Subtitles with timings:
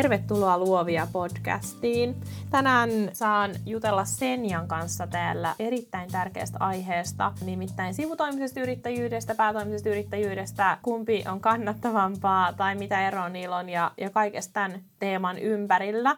[0.00, 2.16] Tervetuloa Luovia podcastiin.
[2.50, 11.24] Tänään saan jutella Senjan kanssa täällä erittäin tärkeästä aiheesta, nimittäin sivutoimisesta yrittäjyydestä, päätoimisesta yrittäjyydestä, kumpi
[11.30, 16.16] on kannattavampaa tai mitä eroa niillä on ja, ja kaikesta tämän teeman ympärillä.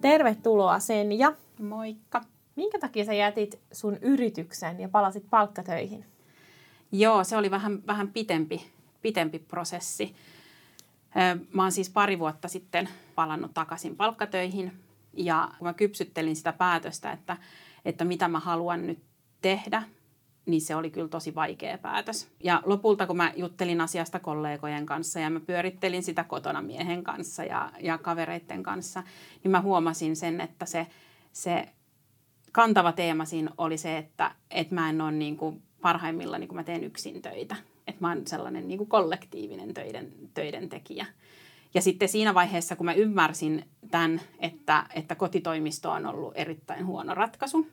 [0.00, 1.32] Tervetuloa Senja.
[1.60, 2.20] Moikka.
[2.54, 6.04] Minkä takia sä jätit sun yrityksen ja palasit palkkatöihin?
[6.92, 8.75] Joo, se oli vähän, vähän pitempi
[9.06, 10.14] pitempi prosessi.
[11.52, 14.72] Mä oon siis pari vuotta sitten palannut takaisin palkkatöihin
[15.12, 17.36] ja kun mä kypsyttelin sitä päätöstä, että,
[17.84, 18.98] että mitä mä haluan nyt
[19.42, 19.82] tehdä,
[20.46, 22.28] niin se oli kyllä tosi vaikea päätös.
[22.40, 27.44] Ja lopulta, kun mä juttelin asiasta kollegojen kanssa ja mä pyörittelin sitä kotona miehen kanssa
[27.44, 29.02] ja, ja kavereiden kanssa,
[29.44, 30.86] niin mä huomasin sen, että se,
[31.32, 31.68] se
[32.52, 36.56] kantava teema siinä oli se, että, että mä en ole niin kuin parhaimmillaan, niin kun
[36.56, 41.06] mä teen yksin töitä että mä oon sellainen niin kuin kollektiivinen töiden, töiden tekijä.
[41.74, 47.14] Ja sitten siinä vaiheessa, kun mä ymmärsin tämän, että, että kotitoimisto on ollut erittäin huono
[47.14, 47.66] ratkaisu,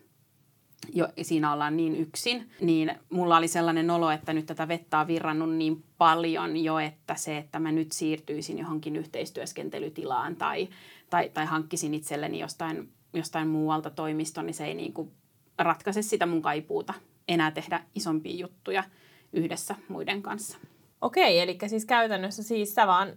[0.94, 5.08] jo, siinä ollaan niin yksin, niin mulla oli sellainen olo, että nyt tätä vettä on
[5.08, 10.70] virrannut niin paljon jo, että se, että mä nyt siirtyisin johonkin yhteistyöskentelytilaan tai,
[11.10, 15.12] tai, tai hankkisin itselleni jostain, jostain muualta toimiston, niin se ei niin kuin
[15.58, 16.94] ratkaise sitä mun kaipuuta
[17.28, 18.84] enää tehdä isompia juttuja–
[19.34, 20.58] yhdessä muiden kanssa.
[21.02, 23.14] Okei, eli siis käytännössä siis sä vaan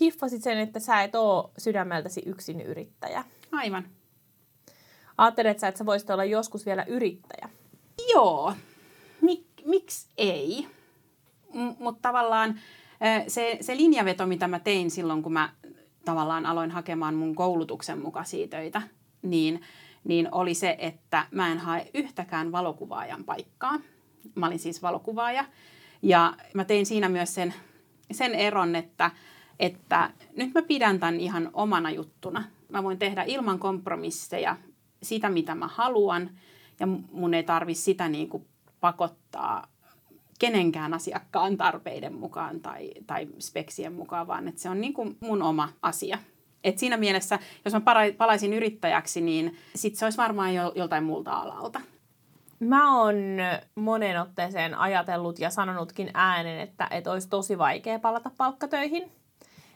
[0.00, 3.24] hiffasit sen, että sä et ole sydämeltäsi yksin yrittäjä.
[3.52, 3.84] Aivan.
[5.18, 7.48] Ajattelet sä, että sä voisit olla joskus vielä yrittäjä?
[8.12, 8.54] Joo.
[9.20, 10.68] Mik, miksi ei?
[11.54, 12.60] M- Mutta tavallaan
[13.28, 15.52] se, se linjaveto, mitä mä tein silloin, kun mä
[16.04, 18.82] tavallaan aloin hakemaan mun koulutuksen mukaisia töitä,
[19.22, 19.60] niin,
[20.04, 23.80] niin oli se, että mä en hae yhtäkään valokuvaajan paikkaa–
[24.34, 25.44] Mä olin siis valokuvaaja.
[26.02, 27.54] Ja mä tein siinä myös sen,
[28.10, 29.10] sen eron, että,
[29.58, 32.44] että nyt mä pidän tämän ihan omana juttuna.
[32.68, 34.56] Mä voin tehdä ilman kompromisseja
[35.02, 36.30] sitä, mitä mä haluan.
[36.80, 38.46] Ja mun ei tarvi sitä niin kuin
[38.80, 39.66] pakottaa
[40.38, 45.42] kenenkään asiakkaan tarpeiden mukaan tai, tai speksien mukaan, vaan että se on niin kuin mun
[45.42, 46.18] oma asia.
[46.64, 47.80] Et siinä mielessä, jos mä
[48.18, 51.80] palaisin yrittäjäksi, niin sit se olisi varmaan jo, joltain muulta alalta.
[52.64, 53.14] Mä oon
[53.74, 59.12] monen otteeseen ajatellut ja sanonutkin äänen, että, että olisi tosi vaikea palata palkkatöihin.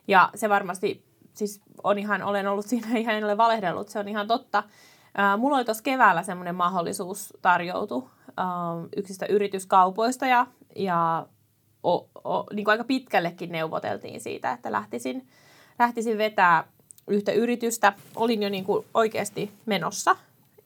[0.09, 4.09] Ja se varmasti, siis on ihan, olen ollut siinä ihan en ole valehdellut, se on
[4.09, 4.63] ihan totta.
[5.39, 8.11] Mulla oli tuossa keväällä semmoinen mahdollisuus tarjoutu
[8.97, 11.27] yksistä yrityskaupoista ja, ja
[11.83, 15.29] o, o, niin kuin aika pitkällekin neuvoteltiin siitä, että lähtisin,
[15.79, 16.65] lähtisin vetää
[17.09, 17.93] yhtä yritystä.
[18.17, 20.17] Olin jo niin kuin oikeasti menossa.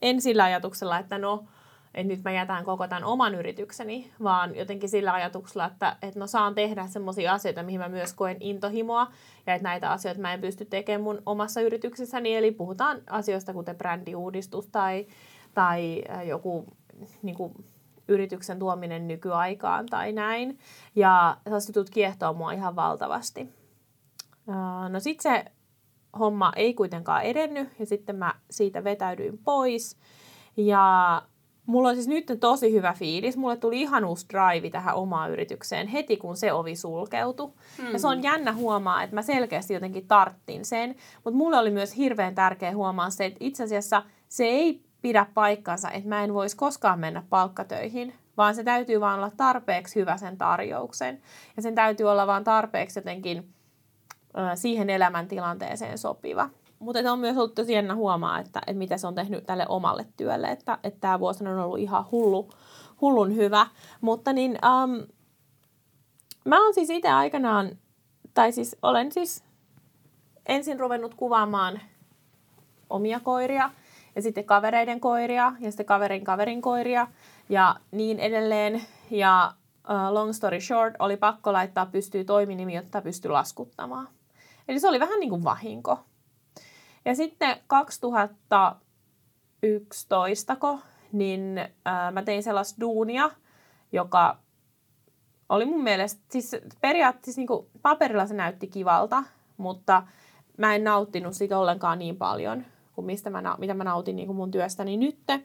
[0.01, 1.43] En sillä ajatuksella, että no
[1.93, 6.27] että nyt mä jätän koko tämän oman yritykseni, vaan jotenkin sillä ajatuksella, että, että no
[6.27, 9.11] saan tehdä semmoisia asioita, mihin mä myös koen intohimoa,
[9.47, 13.75] ja että näitä asioita mä en pysty tekemään mun omassa yrityksessäni, eli puhutaan asioista kuten
[13.75, 15.07] brändiuudistus tai,
[15.53, 16.65] tai joku
[17.21, 17.53] niin kuin,
[18.07, 20.59] yrityksen tuominen nykyaikaan tai näin,
[20.95, 23.49] ja sellaiset jutut kiehtoo mua ihan valtavasti.
[24.89, 25.51] No sitten se
[26.19, 29.97] homma ei kuitenkaan edennyt, ja sitten mä siitä vetäydyin pois,
[30.57, 31.21] ja
[31.65, 33.37] Mulla on siis nyt tosi hyvä fiilis.
[33.37, 37.51] Mulle tuli ihan uusi drive tähän omaan yritykseen heti, kun se ovi sulkeutui.
[37.81, 37.91] Mm.
[37.91, 38.23] Ja se on mm.
[38.23, 40.95] jännä huomaa, että mä selkeästi jotenkin tarttin sen.
[41.23, 45.91] Mutta mulle oli myös hirveän tärkeä huomaa se, että itse asiassa se ei pidä paikkansa,
[45.91, 50.37] että mä en voisi koskaan mennä palkkatöihin, vaan se täytyy vaan olla tarpeeksi hyvä sen
[50.37, 51.21] tarjouksen.
[51.55, 53.53] Ja sen täytyy olla vaan tarpeeksi jotenkin
[54.55, 56.49] siihen elämäntilanteeseen sopiva.
[56.83, 60.05] Mutta on myös ollut tosi jännä huomaa, että, että mitä se on tehnyt tälle omalle
[60.17, 62.49] työlle, että, että tämä vuosi on ollut ihan hullu,
[63.01, 63.67] hullun hyvä.
[64.01, 65.07] Mutta niin, um,
[66.45, 67.77] mä oon siis itse aikanaan,
[68.33, 69.43] tai siis olen siis
[70.45, 71.81] ensin ruvennut kuvaamaan
[72.89, 73.69] omia koiria
[74.15, 77.07] ja sitten kavereiden koiria ja sitten kaverin kaverin koiria
[77.49, 78.81] ja niin edelleen.
[79.11, 79.53] Ja
[79.89, 84.07] uh, long story short, oli pakko laittaa pystyy toiminimi, jotta pystyy laskuttamaan.
[84.67, 85.99] Eli se oli vähän niin kuin vahinko.
[87.05, 90.57] Ja sitten 2011,
[91.11, 91.59] niin
[92.11, 93.31] mä tein sellaista duunia,
[93.91, 94.37] joka
[95.49, 97.49] oli mun mielestä, siis periaatteessa niin
[97.81, 99.23] paperilla se näytti kivalta,
[99.57, 100.03] mutta
[100.57, 104.37] mä en nauttinut siitä ollenkaan niin paljon kuin mistä mä, mitä mä nautin niin kuin
[104.37, 105.43] mun työstäni nytte.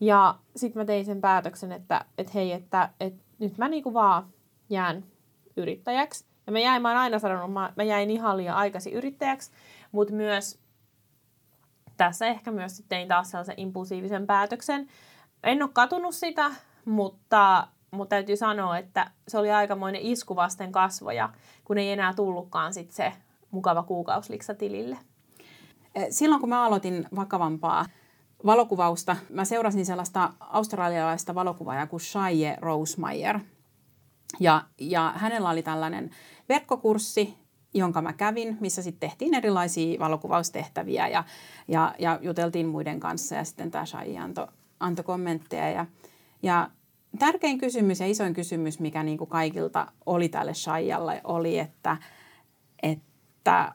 [0.00, 3.94] Ja sitten mä tein sen päätöksen, että, että hei, että, että nyt mä niin kuin
[3.94, 4.26] vaan
[4.70, 5.04] jään
[5.56, 6.24] yrittäjäksi.
[6.46, 9.50] Ja mä jäin, mä oon aina sanonut, mä, mä jäin ihan liian aikaisin yrittäjäksi,
[9.92, 10.60] mutta myös
[11.98, 14.88] tässä ehkä myös tein taas sellaisen impulsiivisen päätöksen.
[15.42, 16.50] En ole katunut sitä,
[16.84, 21.28] mutta, mutta täytyy sanoa, että se oli aikamoinen isku vasten kasvoja,
[21.64, 23.12] kun ei enää tullutkaan sit se
[23.50, 24.98] mukava kuukausiliksa tilille.
[25.94, 27.86] Eh, silloin kun mä aloitin vakavampaa
[28.46, 33.40] valokuvausta, mä seurasin sellaista australialaista valokuvaajaa kuin Shaye Rosemeyer.
[34.40, 36.10] Ja, ja hänellä oli tällainen
[36.48, 37.38] verkkokurssi,
[37.74, 41.24] jonka mä kävin, missä sitten tehtiin erilaisia valokuvaustehtäviä ja,
[41.68, 44.46] ja, ja juteltiin muiden kanssa ja sitten tämä Shai antoi
[44.80, 45.70] anto kommentteja.
[45.70, 45.86] Ja,
[46.42, 46.70] ja
[47.18, 51.96] tärkein kysymys ja isoin kysymys, mikä niin kuin kaikilta oli tälle Shaijalle, oli, että,
[52.82, 53.72] että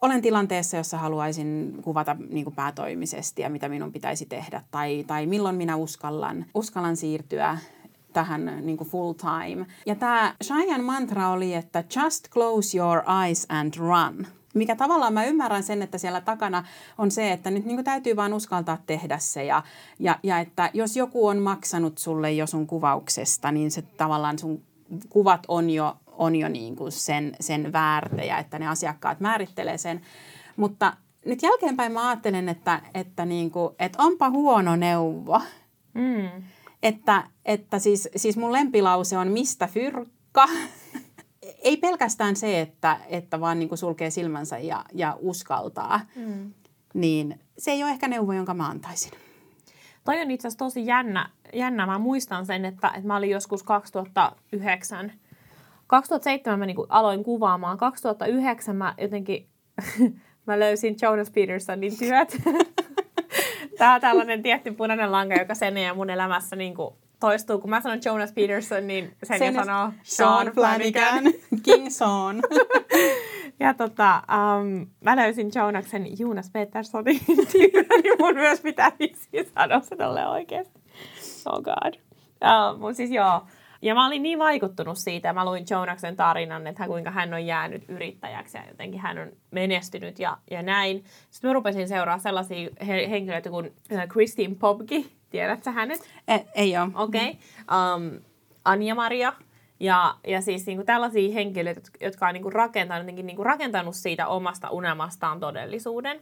[0.00, 5.26] olen tilanteessa, jossa haluaisin kuvata niin kuin päätoimisesti ja mitä minun pitäisi tehdä tai, tai
[5.26, 7.58] milloin minä uskallan, uskallan siirtyä
[8.12, 9.66] tähän niin kuin full time.
[9.86, 14.26] Ja tämä Shayan mantra oli, että just close your eyes and run.
[14.54, 16.64] Mikä tavallaan mä ymmärrän sen, että siellä takana
[16.98, 19.44] on se, että nyt niin täytyy vaan uskaltaa tehdä se.
[19.44, 19.62] Ja,
[19.98, 24.62] ja, ja että jos joku on maksanut sulle jo sun kuvauksesta, niin se tavallaan sun
[25.08, 30.00] kuvat on jo, on jo niin kuin sen, sen väärtejä, että ne asiakkaat määrittelee sen.
[30.56, 30.92] Mutta
[31.26, 35.40] nyt jälkeenpäin mä ajattelen, että, että, niin kuin, että onpa huono neuvo.
[35.94, 36.42] Mm.
[36.82, 40.48] Että, että siis, siis mun lempilause on mistä fyrkka.
[41.64, 46.52] Ei pelkästään se, että, että vaan niin kuin sulkee silmänsä ja, ja uskaltaa, mm.
[46.94, 49.12] niin se ei ole ehkä neuvo, jonka mä antaisin.
[50.04, 51.30] Toi on itse asiassa tosi jännä.
[51.54, 51.86] jännä.
[51.86, 55.12] Mä muistan sen, että, että mä olin joskus 2009.
[55.86, 57.78] 2007 mä niin kuin aloin kuvaamaan.
[57.78, 59.48] 2009 mä jotenkin
[60.46, 62.36] mä löysin Jonas Petersonin työt.
[63.82, 67.58] Tämä on tällainen tietty punainen lanka, joka sen ja mun elämässä niin kuin toistuu.
[67.58, 71.24] Kun mä sanon Jonas Peterson, niin sen, sen sanoo Sean Flanagan.
[71.64, 72.42] King Sean.
[73.60, 77.20] ja tota, um, mä löysin Jonaksen Jonas Petersonin
[77.54, 80.80] niin mun myös pitää vissiin sanoa se tolle oikeasti.
[81.46, 81.94] Oh god.
[81.94, 83.42] Uh, mun siis joo,
[83.82, 87.84] ja mä olin niin vaikuttunut siitä, mä luin Jonaksen tarinan, että kuinka hän on jäänyt
[87.88, 91.04] yrittäjäksi ja jotenkin hän on menestynyt ja, ja näin.
[91.30, 96.00] Sitten mä rupesin seuraa sellaisia henkilöitä kuin äh, Christine Popki, tiedätkö hänet?
[96.28, 96.90] Ei, ei ole.
[96.94, 97.30] Okei.
[97.30, 97.96] Okay.
[97.96, 98.20] Um,
[98.64, 99.32] Anja-Maria,
[99.80, 103.96] ja, ja siis niin kuin tällaisia henkilöitä, jotka on niin kuin rakentanut, niin kuin rakentanut
[103.96, 106.20] siitä omasta unelmastaan todellisuuden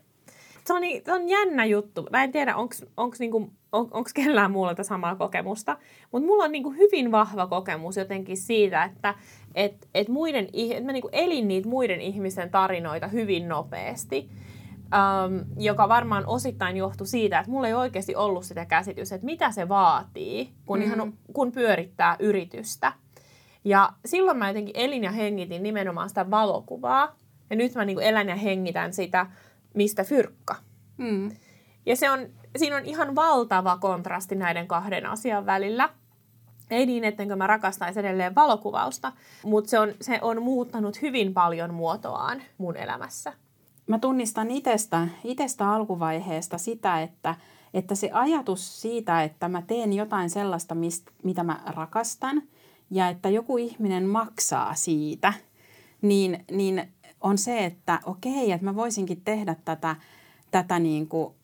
[0.65, 2.07] se on, niin, se on jännä juttu.
[2.11, 2.57] Mä en tiedä,
[2.97, 5.77] onko niinku, on, onks kellään muulla tätä samaa kokemusta,
[6.13, 9.15] mutta mulla on niinku hyvin vahva kokemus jotenkin siitä, että
[9.55, 14.31] et, et muiden, et mä niinku elin niitä muiden ihmisten tarinoita hyvin nopeasti.
[14.95, 19.51] Um, joka varmaan osittain johtui siitä, että mulla ei oikeasti ollut sitä käsitystä, että mitä
[19.51, 20.85] se vaatii, kun, mm.
[20.85, 22.93] ihan, kun pyörittää yritystä.
[23.65, 27.17] Ja silloin mä jotenkin elin ja hengitin nimenomaan sitä valokuvaa.
[27.51, 29.27] Ja nyt mä niin elän ja hengitän sitä
[29.75, 30.57] mistä fyrkka.
[30.99, 31.31] Mm.
[31.87, 32.27] Ja se on,
[32.57, 35.89] siinä on ihan valtava kontrasti näiden kahden asian välillä.
[36.71, 39.13] Ei niin, ettenkö mä rakastaisin edelleen valokuvausta,
[39.45, 43.33] mutta se on, se on muuttanut hyvin paljon muotoaan mun elämässä.
[43.87, 47.35] Mä tunnistan itsestä, itsestä alkuvaiheesta sitä, että,
[47.75, 52.43] että se ajatus siitä, että mä teen jotain sellaista, mistä, mitä mä rakastan,
[52.91, 55.33] ja että joku ihminen maksaa siitä,
[56.03, 59.97] niin, niin on se, että okei, että mä voisinkin tehdä tätä,
[60.51, 61.35] tätä niin kuin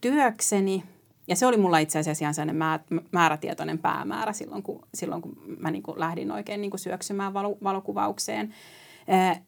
[0.00, 0.84] työkseni.
[1.28, 5.70] Ja se oli mulla itse asiassa ihan sellainen määrätietoinen päämäärä silloin, kun, silloin, kun mä
[5.70, 8.54] niin kuin lähdin oikein niin kuin syöksymään valo, valokuvaukseen.
[9.08, 9.42] Ee,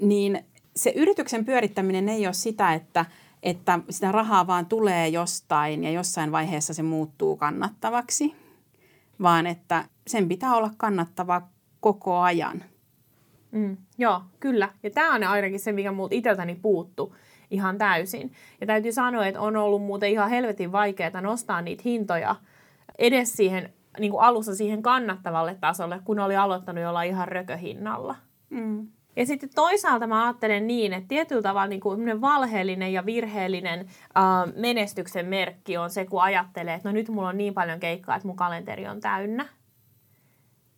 [0.00, 0.44] niin
[0.76, 3.04] se yrityksen pyörittäminen ei ole sitä, että,
[3.42, 8.34] että sitä rahaa vaan tulee jostain ja jossain vaiheessa se muuttuu kannattavaksi,
[9.22, 11.42] vaan että sen pitää olla kannattava
[11.80, 12.64] koko ajan–
[13.56, 14.68] Mm, joo, kyllä.
[14.82, 17.14] Ja tämä on ainakin se, mikä multa itseltäni puuttu
[17.50, 18.32] ihan täysin.
[18.60, 22.36] Ja täytyy sanoa, että on ollut muuten ihan helvetin vaikeaa nostaa niitä hintoja
[22.98, 28.16] edes siihen niin kuin alussa siihen kannattavalle tasolle, kun oli aloittanut olla ihan rököhinnalla.
[28.50, 28.88] Mm.
[29.16, 34.54] Ja sitten toisaalta mä ajattelen niin, että tietyllä tavalla niin kuin valheellinen ja virheellinen äh,
[34.56, 38.28] menestyksen merkki on se, kun ajattelee, että no nyt mulla on niin paljon keikkaa, että
[38.28, 39.46] mun kalenteri on täynnä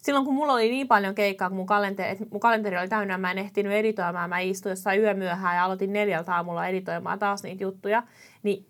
[0.08, 3.18] silloin kun mulla oli niin paljon keikkaa, kun mun kalenteri, että mun kalenteri oli täynnä,
[3.18, 7.62] mä en ehtinyt editoimaan, mä istuin jossain yömyöhään ja aloitin neljältä aamulla editoimaan taas niitä
[7.62, 8.02] juttuja,
[8.42, 8.66] niin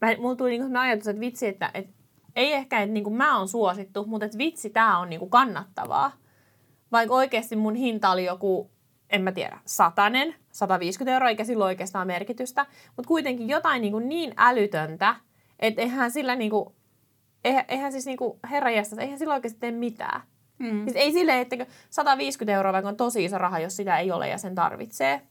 [0.00, 1.92] mä, mulla tuli niin ajatus, että vitsi, että, että
[2.36, 6.12] ei ehkä, että niin mä oon suosittu, mutta että vitsi, tää on niin kannattavaa.
[6.92, 8.70] vaikka oikeasti mun hinta oli joku,
[9.10, 14.34] en mä tiedä, satanen, 150 euroa, eikä sillä oikeastaan merkitystä, mutta kuitenkin jotain niin, niin
[14.36, 15.16] älytöntä,
[15.58, 16.74] että eihän sillä niin kuin,
[17.44, 20.20] eihän, eihän siis niin kuin, herra jästäs, eihän sillä oikeasti tee mitään.
[20.60, 20.84] Mm.
[20.84, 24.28] Siis ei sille, että 150 euroa vaikka on tosi iso raha, jos sitä ei ole
[24.28, 25.22] ja sen tarvitsee.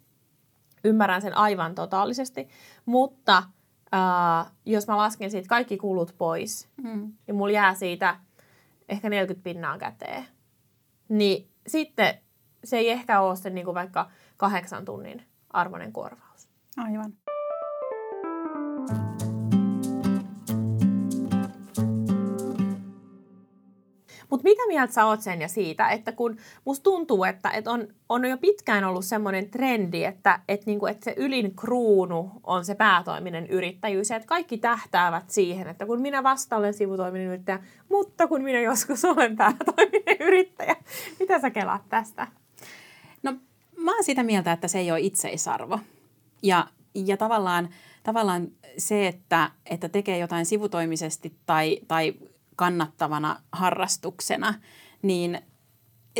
[0.83, 2.47] Ymmärrän sen aivan totaalisesti,
[2.85, 3.43] mutta
[3.85, 7.13] uh, jos mä lasken siitä kaikki kulut pois, mm.
[7.27, 8.15] ja mulla jää siitä
[8.89, 10.25] ehkä 40 pinnaa käteen,
[11.09, 12.13] niin sitten
[12.63, 16.49] se ei ehkä ole se niin kuin vaikka kahdeksan tunnin arvoinen korvaus.
[16.77, 17.13] Aivan.
[24.29, 27.87] Mutta mitä mieltä sä oot sen ja siitä, että kun musta tuntuu, että, että on,
[28.09, 32.75] on jo pitkään ollut semmoinen trendi, että, että, niinku, että se ylin kruunu on se
[32.75, 37.59] päätoiminen yrittäjyys että kaikki tähtäävät siihen, että kun minä vasta olen sivutoiminen yrittäjä,
[37.89, 40.75] mutta kun minä joskus olen päätoiminen yrittäjä.
[41.19, 42.27] Mitä sä kelaat tästä?
[43.23, 43.33] No
[43.77, 45.79] mä oon sitä mieltä, että se ei ole itseisarvo.
[46.43, 47.69] Ja, ja tavallaan,
[48.03, 52.13] tavallaan se, että, että tekee jotain sivutoimisesti tai, tai
[52.59, 54.53] kannattavana harrastuksena,
[55.01, 55.41] niin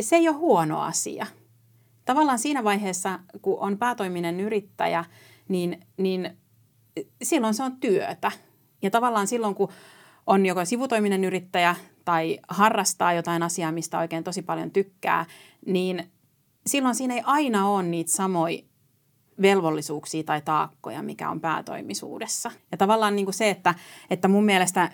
[0.00, 1.26] se ei ole huono asia.
[2.04, 5.04] Tavallaan siinä vaiheessa, kun on päätoiminen yrittäjä,
[5.48, 6.38] niin, niin
[7.22, 8.32] silloin se on työtä.
[8.82, 9.68] Ja tavallaan silloin, kun
[10.26, 15.26] on joko sivutoiminen yrittäjä tai harrastaa jotain asiaa, mistä oikein tosi paljon tykkää,
[15.66, 16.10] niin
[16.66, 18.62] silloin siinä ei aina ole niitä samoja
[19.42, 22.50] velvollisuuksia tai taakkoja, mikä on päätoimisuudessa.
[22.72, 23.74] Ja tavallaan niin kuin se, että,
[24.10, 24.90] että mun mielestä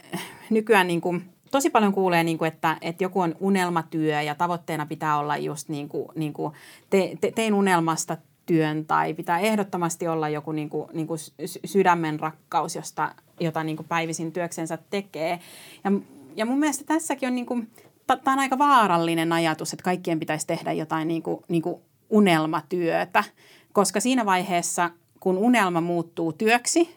[0.50, 4.86] nykyään niin kuin tosi paljon kuulee, niin kuin, että, että joku on unelmatyö ja tavoitteena
[4.86, 6.52] pitää olla just niin kuin, niin kuin
[6.90, 11.18] te, te, tein unelmasta työn tai pitää ehdottomasti olla joku niin kuin, niin kuin
[11.64, 15.38] sydämen rakkaus, josta, jota niin kuin päivisin työksensä tekee.
[15.84, 15.92] Ja,
[16.36, 17.70] ja mun mielestä tässäkin on, niin kuin,
[18.06, 23.24] tämä on aika vaarallinen ajatus, että kaikkien pitäisi tehdä jotain niin kuin, niin kuin unelmatyötä,
[23.72, 26.96] koska siinä vaiheessa, kun unelma muuttuu työksi,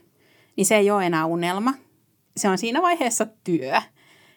[0.55, 1.73] niin se ei ole enää unelma.
[2.37, 3.81] Se on siinä vaiheessa työ.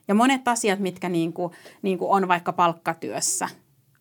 [0.09, 3.49] Ja monet asiat, mitkä niin kuin, niin kuin on vaikka palkkatyössä,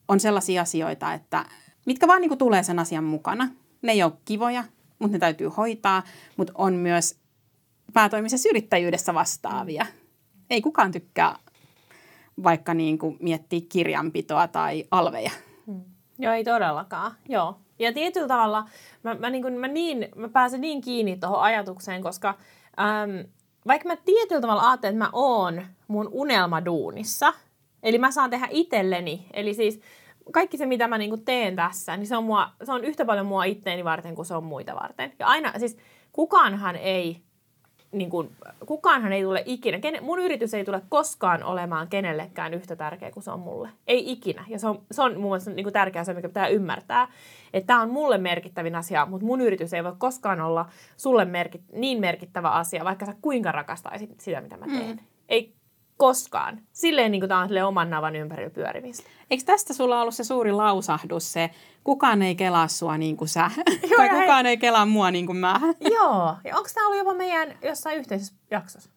[0.07, 1.45] on sellaisia asioita, että
[1.85, 3.49] mitkä vaan niin kuin tulee sen asian mukana.
[3.81, 4.63] Ne ei ole kivoja,
[4.99, 6.03] mutta ne täytyy hoitaa,
[6.37, 7.19] mutta on myös
[7.93, 9.85] päätoimisessa yrittäjyydessä vastaavia.
[10.49, 11.35] Ei kukaan tykkää
[12.43, 15.31] vaikka niin kuin miettiä kirjanpitoa tai alveja.
[15.67, 15.81] Hmm.
[16.19, 17.11] Joo, ei todellakaan.
[17.29, 17.59] Joo.
[17.79, 18.65] Ja tietyllä tavalla
[19.03, 22.37] mä, mä, niin kuin, mä, niin, mä pääsen niin kiinni tuohon ajatukseen, koska
[22.79, 23.25] äm,
[23.67, 27.33] vaikka mä tietyllä tavalla ajattelen, että mä oon mun unelmaduunissa,
[27.83, 29.81] eli mä saan tehdä itselleni, eli siis
[30.31, 33.25] kaikki se, mitä mä niinku teen tässä, niin se on, mua, se on yhtä paljon
[33.25, 35.13] mua itteeni varten kuin se on muita varten.
[35.19, 35.77] Ja aina, siis
[36.11, 37.21] kukaanhan ei
[37.91, 38.31] niin kuin,
[38.65, 43.23] kukaanhan ei tule ikinä, kene, mun yritys ei tule koskaan olemaan kenellekään yhtä tärkeä kuin
[43.23, 43.69] se on mulle.
[43.87, 44.45] Ei ikinä.
[44.47, 47.07] Ja se on, se on mun mielestä niin kuin tärkeä asia, mikä pitää ymmärtää.
[47.53, 50.65] Että tämä on mulle merkittävin asia, mutta mun yritys ei voi koskaan olla
[50.97, 54.95] sulle merkit, niin merkittävä asia, vaikka sä kuinka rakastaisit sitä, mitä mä teen.
[54.95, 54.99] Mm.
[55.29, 55.53] Ei
[56.01, 56.61] koskaan.
[56.73, 59.09] Silleen niin kuin tämä on oman navan ympärillä pyörimistä.
[59.31, 61.49] Eikö tästä sulla ollut se suuri lausahdus, se
[61.83, 63.51] kukaan ei kelaa sua niin kuin sä,
[63.89, 64.49] Joo, tai kukaan hei...
[64.49, 65.59] ei kelaa mua niin kuin mä?
[65.95, 68.89] Joo, ja onko tämä ollut jopa meidän jossain yhteisessä jaksossa?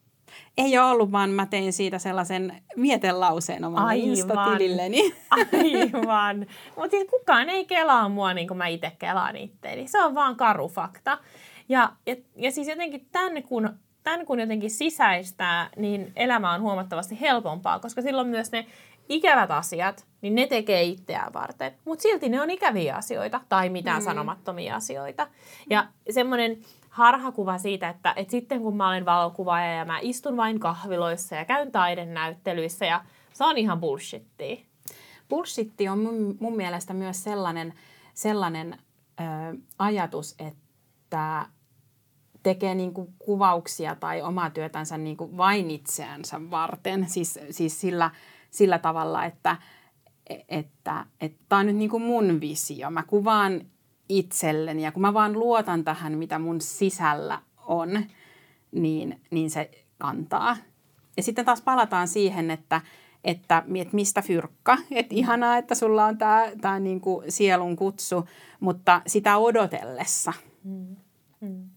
[0.57, 5.15] Ei ole ollut, vaan mä tein siitä sellaisen mietelauseen omalle Insta-tililleni.
[5.31, 6.47] Aivan.
[6.77, 9.89] Mutta siis kukaan ei kelaa mua niin kuin mä itse kelaan itteeni.
[9.89, 11.19] Se on vaan karu fakta.
[11.69, 13.71] Ja, ja, ja siis jotenkin tämän kun
[14.05, 18.67] tämän kun jotenkin sisäistää, niin elämä on huomattavasti helpompaa, koska silloin myös ne
[19.09, 21.73] ikävät asiat, niin ne tekee itseään varten.
[21.85, 24.05] Mutta silti ne on ikäviä asioita tai mitään mm.
[24.05, 25.27] sanomattomia asioita.
[25.71, 26.59] Ja semmoinen
[26.91, 31.45] harhakuva siitä, että, että sitten kun mä olen valokuvaaja ja mä istun vain kahviloissa ja
[31.45, 34.57] käyn taidenäyttelyissä ja se on ihan bullshittia.
[35.29, 37.75] Bullshitti on mun, mun mielestä myös sellainen,
[38.15, 38.79] sellainen
[39.21, 39.25] ö,
[39.79, 41.47] ajatus, että
[42.45, 47.09] tekee niin kuin kuvauksia tai omaa työtänsä niin kuin vain itseänsä varten.
[47.09, 48.11] Siis, siis sillä,
[48.51, 49.57] sillä tavalla, että
[50.49, 51.07] että
[51.49, 52.91] tämä on nyt niin kuin mun visio.
[52.91, 53.61] Mä kuvaan
[54.09, 58.05] itselleni ja kun mä vaan luotan tähän, mitä mun sisällä on,
[58.73, 60.57] niin, niin se kantaa.
[61.17, 62.81] Ja sitten taas palataan siihen, että,
[63.25, 64.79] että, että mistä fyrkka.
[64.91, 68.29] Että ihanaa, että sulla on tämä, tämä niin kuin sielun kutsu,
[68.61, 70.33] mutta sitä odotellessa.
[70.65, 70.97] Mm.
[71.41, 71.74] Mm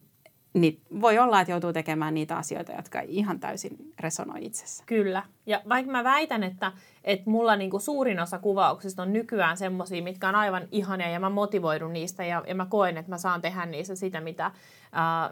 [0.53, 4.83] niin voi olla, että joutuu tekemään niitä asioita, jotka ei ihan täysin resonoi itsessä.
[4.87, 5.23] Kyllä.
[5.45, 6.71] Ja vaikka mä väitän, että,
[7.03, 11.29] että mulla niinku suurin osa kuvauksista on nykyään semmoisia, mitkä on aivan ihania ja mä
[11.29, 14.53] motivoidun niistä ja, ja mä koen, että mä saan tehdä niistä sitä, mitä, äh,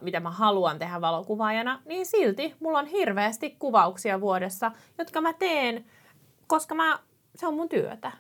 [0.01, 5.86] mitä mä haluan tehdä valokuvaajana, niin silti mulla on hirveästi kuvauksia vuodessa, jotka mä teen,
[6.48, 7.00] koska mä,
[7.36, 8.12] se on mun työtä.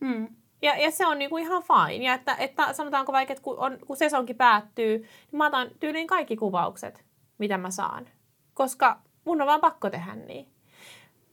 [0.00, 0.28] Mm.
[0.62, 2.04] Ja, ja se on niinku ihan fine.
[2.04, 6.06] Ja että, että sanotaanko vaikka, että kun, on, kun sesonkin päättyy, niin mä otan tyyliin
[6.06, 7.04] kaikki kuvaukset,
[7.38, 8.08] mitä mä saan.
[8.54, 10.48] Koska mun on vaan pakko tehdä niin.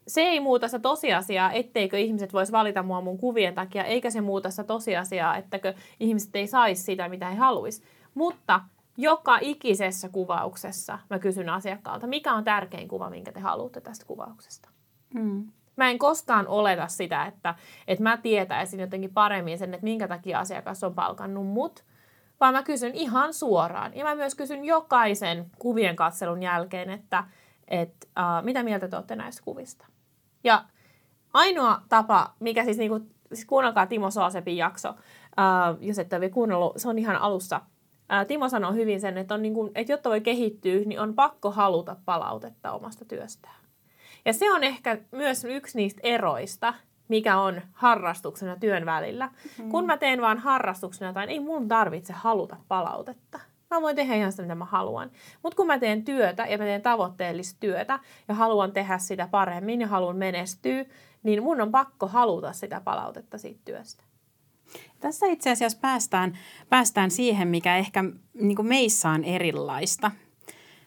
[0.06, 4.20] Se ei muuta sitä tosiasiaa, etteikö ihmiset vois valita mua mun kuvien takia, eikä se
[4.20, 7.82] muuta sitä tosiasiaa, ettäkö ihmiset ei saisi sitä, mitä he haluaisi.
[8.14, 8.60] Mutta
[8.96, 14.68] joka ikisessä kuvauksessa mä kysyn asiakkaalta, mikä on tärkein kuva, minkä te haluatte tästä kuvauksesta.
[15.14, 15.52] Mm.
[15.80, 17.54] Mä en koskaan oleta sitä, että,
[17.88, 21.84] että mä tietäisin jotenkin paremmin sen, että minkä takia asiakas on palkannut mut,
[22.40, 23.96] vaan mä kysyn ihan suoraan.
[23.96, 27.24] Ja mä myös kysyn jokaisen kuvien katselun jälkeen, että,
[27.68, 29.86] että uh, mitä mieltä te olette näistä kuvista.
[30.44, 30.64] Ja
[31.32, 33.00] ainoa tapa, mikä siis, niinku,
[33.32, 34.96] siis kuunnelkaa Timo Soasepin jakso, uh,
[35.80, 37.56] jos ette ole kuunnellut, se on ihan alussa.
[37.56, 41.50] Uh, Timo sanoi hyvin sen, että, on niinku, että jotta voi kehittyä, niin on pakko
[41.50, 43.59] haluta palautetta omasta työstään.
[44.24, 46.74] Ja se on ehkä myös yksi niistä eroista,
[47.08, 49.30] mikä on harrastuksena työn välillä.
[49.58, 49.68] Mm.
[49.68, 53.40] Kun mä teen vaan harrastuksena tai ei mun tarvitse haluta palautetta.
[53.70, 55.10] Mä voin tehdä ihan sitä, mitä mä haluan.
[55.42, 57.98] Mutta kun mä teen työtä ja mä teen tavoitteellista työtä
[58.28, 60.84] ja haluan tehdä sitä paremmin ja haluan menestyä,
[61.22, 64.04] niin mun on pakko haluta sitä palautetta siitä työstä.
[65.00, 70.10] Tässä itse asiassa päästään, päästään siihen, mikä ehkä niin meissä on erilaista.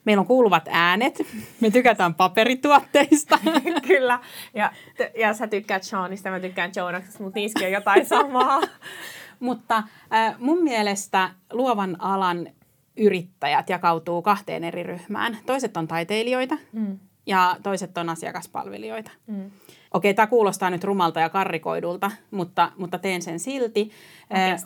[0.05, 1.22] Meillä on kuuluvat äänet.
[1.60, 3.39] Me tykätään paperituotteista.
[3.88, 4.19] Kyllä.
[4.53, 4.72] Ja,
[5.19, 8.62] ja sä tykkäät Seanista, mä tykkään Jonaksesta, mutta niissäkin on jotain samaa.
[9.39, 9.83] mutta
[10.13, 12.50] äh, mun mielestä luovan alan
[12.98, 15.38] yrittäjät jakautuu kahteen eri ryhmään.
[15.45, 17.00] Toiset on taiteilijoita mm.
[17.25, 19.12] ja toiset on asiakaspalvelijoita.
[19.27, 19.51] Mm.
[19.93, 23.91] Okei, tämä kuulostaa nyt rumalta ja karrikoidulta, mutta, mutta teen sen silti.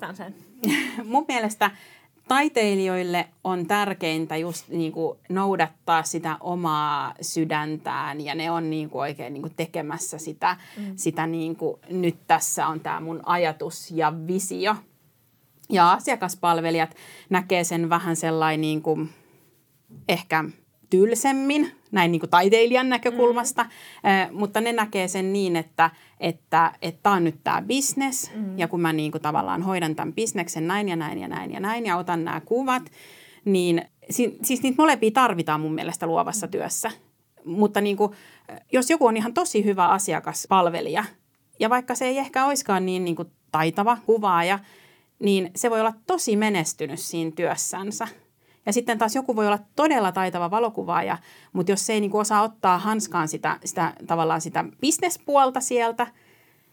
[0.01, 0.35] Mä sen.
[1.11, 1.71] mun mielestä
[2.27, 9.01] taiteilijoille on tärkeintä just niin kuin noudattaa sitä omaa sydäntään ja ne on niin kuin
[9.01, 10.93] oikein niin kuin tekemässä sitä, mm.
[10.95, 14.75] sitä niin kuin, nyt tässä on tämä mun ajatus ja visio.
[15.69, 16.95] Ja asiakaspalvelijat
[17.29, 19.09] näkee sen vähän sellainen niin kuin,
[20.09, 20.43] ehkä
[20.89, 24.09] tylsemmin, näin niin kuin taiteilijan näkökulmasta, mm.
[24.09, 26.73] eh, mutta ne näkee sen niin, että että
[27.03, 28.59] tämä on nyt tämä business mm.
[28.59, 31.59] ja kun mä niin kuin tavallaan hoidan tämän bisneksen näin ja näin ja näin ja
[31.59, 32.83] näin ja otan nämä kuvat,
[33.45, 36.51] niin si- siis niitä molempia tarvitaan mun mielestä luovassa mm.
[36.51, 36.91] työssä.
[37.45, 38.11] Mutta niin kuin,
[38.73, 41.03] jos joku on ihan tosi hyvä asiakaspalvelija
[41.59, 44.59] ja vaikka se ei ehkä olisikaan niin, niin kuin taitava kuvaaja,
[45.19, 48.07] niin se voi olla tosi menestynyt siinä työssänsä–
[48.67, 51.17] ja sitten taas joku voi olla todella taitava valokuvaaja,
[51.53, 56.07] mutta jos se ei niin kuin osaa ottaa hanskaan sitä, sitä tavallaan sitä bisnespuolta sieltä,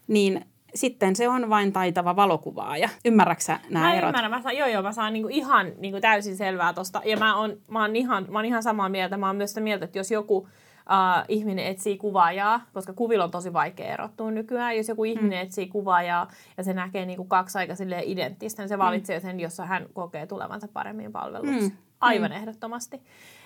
[0.07, 2.89] niin sitten se on vain taitava valokuvaaja.
[3.05, 4.09] Ymmärräksä nämä mä erot?
[4.09, 4.31] Ymmärrän.
[4.31, 7.01] Mä saan, joo, joo, mä saan niinku ihan niinku täysin selvää tosta.
[7.05, 9.17] Ja mä oon, mä, oon ihan, mä oon ihan samaa mieltä.
[9.17, 10.47] Mä oon myös sitä mieltä, että jos joku uh,
[11.27, 14.77] ihminen etsii kuvaajaa, koska kuvilla on tosi vaikea erottua nykyään.
[14.77, 15.43] Jos joku ihminen mm.
[15.43, 16.27] etsii kuvaajaa
[16.57, 20.67] ja se näkee niinku kaksi aika identtistä, niin se valitsee sen, jossa hän kokee tulevansa
[20.67, 21.69] paremmin palveluksi.
[21.69, 21.71] Mm.
[21.99, 22.37] Aivan mm.
[22.37, 23.01] ehdottomasti.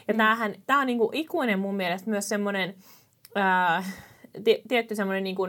[0.07, 0.17] Ja mm.
[0.17, 2.75] tämähän, tämä on niinku ikuinen mun mielestä myös semmoinen
[4.67, 5.47] tietty semmoinen niinku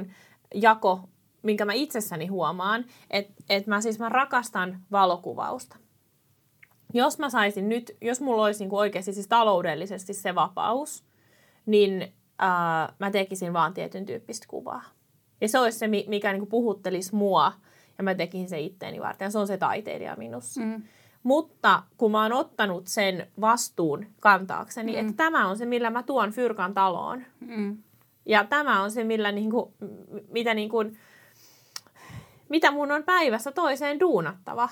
[0.55, 1.09] jako,
[1.43, 5.77] minkä mä itsessäni huomaan, että et mä siis mä rakastan valokuvausta.
[6.95, 11.05] Jos mä saisin nyt, jos mulla olisi niinku oikeasti siis taloudellisesti se vapaus,
[11.67, 12.03] niin
[12.43, 14.83] äh, mä tekisin vaan tietyn tyyppistä kuvaa.
[15.41, 17.53] Ja se olisi se, mikä niinku puhuttelisi mua,
[17.99, 19.27] ja mä tekisin se itteeni varten.
[19.27, 20.61] Ja se on se taiteilija minussa.
[20.61, 20.83] Mm.
[21.23, 24.99] Mutta kun mä oon ottanut sen vastuun kantaakseni, mm.
[24.99, 27.23] että tämä on se, millä mä tuon Fyrkan taloon.
[27.41, 27.79] Mm.
[28.27, 29.75] Ja tämä on se, millä niinku,
[30.31, 30.85] mitä, niinku,
[32.49, 34.69] mitä mun on päivässä toiseen duunattava.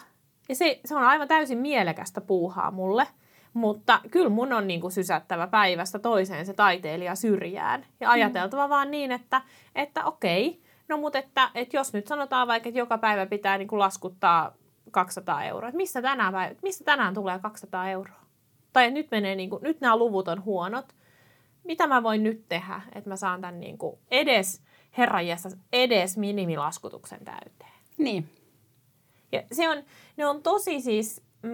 [0.48, 3.06] Ja se, se on aivan täysin mielekästä puuhaa mulle.
[3.52, 7.86] Mutta kyllä mun on niinku sysättävä päivästä toiseen se taiteilija syrjään.
[8.00, 8.12] Ja mm.
[8.12, 8.70] ajateltava mm.
[8.70, 9.42] vaan niin, että,
[9.74, 13.78] että okei, no mutta että, että jos nyt sanotaan vaikka, että joka päivä pitää niinku
[13.78, 14.54] laskuttaa
[14.90, 15.68] 200 euroa.
[15.68, 18.20] Että missä tänään, päivä, missä tänään tulee 200 euroa?
[18.72, 20.86] Tai nyt, menee niin kuin, nyt nämä luvut on huonot.
[21.64, 24.62] Mitä mä voin nyt tehdä, että mä saan tämän niin kuin edes,
[24.98, 27.72] herranjessa, edes minimilaskutuksen täyteen?
[27.98, 28.28] Niin.
[29.32, 29.82] Ja se on,
[30.16, 31.50] ne on tosi siis, mm,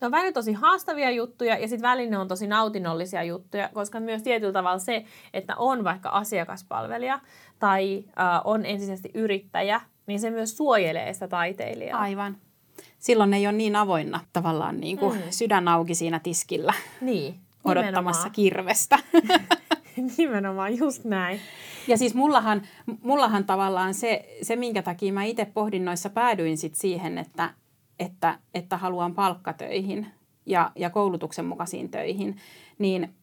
[0.00, 4.00] ne on välillä tosi haastavia juttuja ja sitten välillä ne on tosi nautinnollisia juttuja, koska
[4.00, 7.20] myös tietyllä tavalla se, että on vaikka asiakaspalvelija
[7.58, 12.00] tai äh, on ensisijaisesti yrittäjä, niin se myös suojelee sitä taiteilijaa.
[12.00, 12.36] Aivan
[13.06, 15.22] silloin ei ole niin avoinna tavallaan niin kuin mm.
[15.30, 16.74] sydän auki siinä tiskillä.
[17.00, 17.34] Niin.
[17.64, 18.98] Odottamassa kirvestä.
[20.18, 21.40] nimenomaan, just näin.
[21.88, 22.62] Ja siis mullahan,
[23.02, 27.50] mullahan tavallaan se, se, minkä takia mä itse pohdin noissa, päädyin sit siihen, että,
[27.98, 30.06] että, että haluan palkkatöihin
[30.46, 32.36] ja, ja koulutuksen mukaisiin töihin,
[32.78, 33.14] niin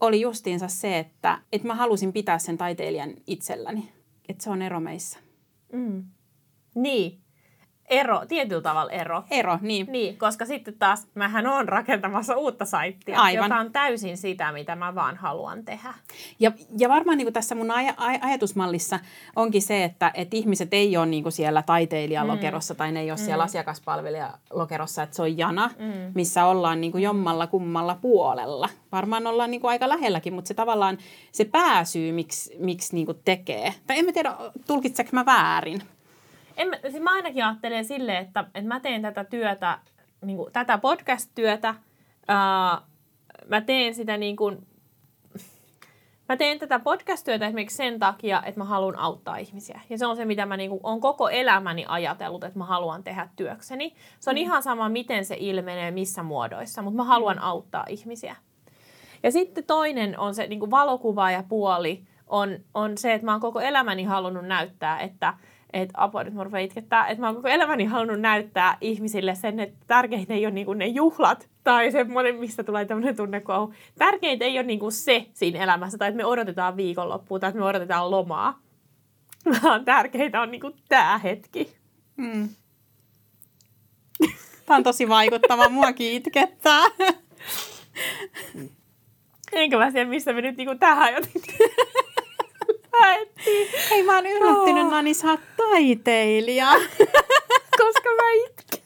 [0.00, 3.92] oli justiinsa se, että, että mä halusin pitää sen taiteilijan itselläni.
[4.28, 5.18] Että se on ero meissä.
[5.72, 6.04] Mm.
[6.74, 7.18] Niin.
[7.90, 9.22] Ero, tietyllä tavalla ero.
[9.30, 9.86] Ero, niin.
[9.90, 13.44] Niin, koska sitten taas mähän on rakentamassa uutta saittia, Aivan.
[13.44, 15.94] joka on täysin sitä, mitä mä vaan haluan tehdä.
[16.40, 19.00] Ja, ja varmaan niin kuin tässä mun aj- aj- ajatusmallissa
[19.36, 22.78] onkin se, että, että ihmiset ei ole niin kuin siellä taiteilijalokerossa mm.
[22.78, 23.24] tai ne ei ole mm.
[23.24, 26.12] siellä asiakaspalvelijalokerossa, että se on jana, mm.
[26.14, 28.68] missä ollaan niin kuin jommalla kummalla puolella.
[28.92, 30.98] Varmaan ollaan niin kuin aika lähelläkin, mutta se tavallaan
[31.32, 33.74] se pääsyy, miksi, miksi niin kuin tekee.
[33.86, 35.82] Tai en mä tiedä, tulkitseeko mä väärin.
[36.58, 39.78] En, siis mä ainakin ajattelen silleen, että, että mä teen tätä työtä,
[40.24, 41.74] niin kuin, tätä podcast-työtä,
[42.28, 42.82] ää,
[43.48, 44.66] mä teen sitä niin kuin,
[46.28, 49.80] mä teen tätä podcast-työtä esimerkiksi sen takia, että mä haluan auttaa ihmisiä.
[49.90, 53.04] Ja se on se, mitä mä niin kuin, on koko elämäni ajatellut, että mä haluan
[53.04, 53.94] tehdä työkseni.
[54.20, 54.40] Se on mm.
[54.40, 58.36] ihan sama, miten se ilmenee, missä muodoissa, mutta mä haluan auttaa ihmisiä.
[59.22, 63.60] Ja sitten toinen on se niin kuin valokuvaajapuoli, on, on se, että mä oon koko
[63.60, 65.34] elämäni halunnut näyttää, että–
[65.72, 69.76] että apua nyt mun itkettää, että mä oon koko elämäni halunnut näyttää ihmisille sen, että
[69.86, 74.58] tärkeintä ei ole niinku ne juhlat tai semmoinen, mistä tulee tämmöinen tunne, kun tärkeintä ei
[74.58, 78.58] ole niinku se siinä elämässä tai että me odotetaan viikonloppua tai että me odotetaan lomaa,
[79.62, 81.72] vaan tärkeintä on niinku tämä hetki.
[82.16, 82.48] Mm.
[84.66, 86.82] Tämä on tosi vaikuttava, mua itkettää.
[89.52, 91.54] Enkä mä tiedä, missä me nyt niinku tähän jotenkin
[93.00, 93.68] haettiin.
[93.90, 94.90] Hei, mä oon yllättynyt, oh.
[94.90, 96.72] Nani, sä oot taiteilija.
[97.80, 98.80] Koska mä itken.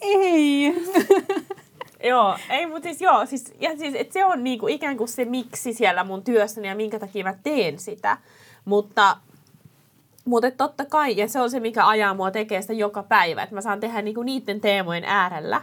[0.00, 0.74] Ei.
[2.04, 5.24] joo, ei, mutta siis joo, siis, ja siis, et se on niinku ikään kuin se
[5.24, 8.18] miksi siellä mun työssäni ja minkä takia mä teen sitä.
[8.64, 9.16] Mutta,
[10.24, 13.54] mutta totta kai, ja se on se, mikä ajaa mua tekee sitä joka päivä, että
[13.54, 15.62] mä saan tehdä niinku niiden teemojen äärellä.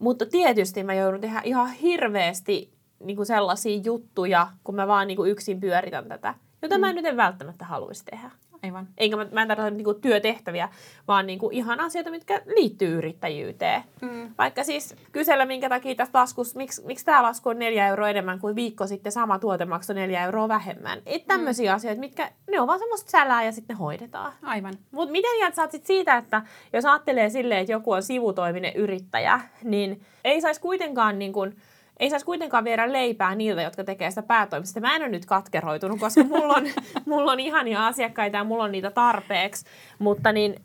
[0.00, 2.72] Mutta tietysti mä joudun tehdä ihan hirveästi
[3.04, 6.34] niinku sellaisia juttuja, kun mä vaan niinku yksin pyöritän tätä
[6.66, 6.80] jota mm.
[6.80, 8.30] mä nyt en välttämättä haluaisi tehdä.
[8.62, 8.88] Aivan.
[8.98, 10.68] Enkä mä, mä en tarkoita niinku työtehtäviä,
[11.08, 13.82] vaan niinku ihan asioita, mitkä liittyy yrittäjyyteen.
[14.00, 14.34] Mm.
[14.38, 18.38] Vaikka siis kysellä, minkä takia tästä laskussa, miksi, miksi tämä lasku on neljä euroa enemmän
[18.38, 21.02] kuin viikko sitten sama tuote maksoi neljä euroa vähemmän.
[21.06, 21.76] Et tämmöisiä mm.
[21.76, 24.32] asioita, mitkä ne on vaan semmoista sälää ja sitten ne hoidetaan.
[24.42, 24.74] Aivan.
[24.90, 29.40] Mutta miten mieltä saat sit siitä, että jos ajattelee silleen, että joku on sivutoiminen yrittäjä,
[29.62, 31.56] niin ei saisi kuitenkaan niin kuin,
[32.00, 34.80] ei saisi kuitenkaan viedä leipää niiltä, jotka tekee sitä päätoimista.
[34.80, 36.64] Mä en ole nyt katkeroitunut, koska mulla on,
[37.06, 39.66] mulla on ihania asiakkaita ja mulla on niitä tarpeeksi.
[39.98, 40.56] Mutta niin,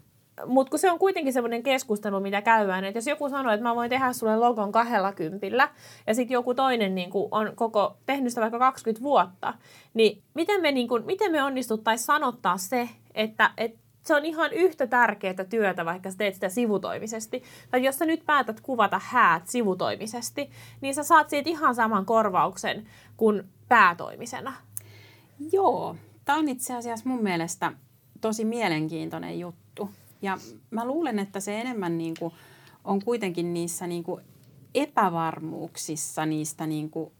[0.46, 3.76] mutta kun se on kuitenkin semmoinen keskustelu, mitä käydään, että jos joku sanoo, että mä
[3.76, 5.70] voin tehdä sulle logon kahdella kympillä,
[6.08, 9.54] ja sitten joku toinen niin on koko, tehnyt sitä vaikka 20 vuotta,
[9.94, 14.54] niin miten me, niin kuin, miten me onnistuttaisiin sanottaa se, että, että se on ihan
[14.54, 17.44] yhtä tärkeää työtä, vaikka sä teet sitä sivutoimisesti.
[17.72, 20.50] Tai jos sä nyt päätät kuvata häät sivutoimisesti,
[20.82, 22.88] niin sä saat siitä ihan saman korvauksen
[23.18, 24.54] kuin päätoimisena.
[25.52, 27.74] Joo, tämä on itse asiassa mun mielestä
[28.22, 29.90] tosi mielenkiintoinen juttu.
[30.22, 30.38] Ja
[30.72, 32.34] mä luulen, että se enemmän niin kuin
[32.84, 34.24] on kuitenkin niissä niin kuin
[34.76, 37.12] epävarmuuksissa niistä niin kuin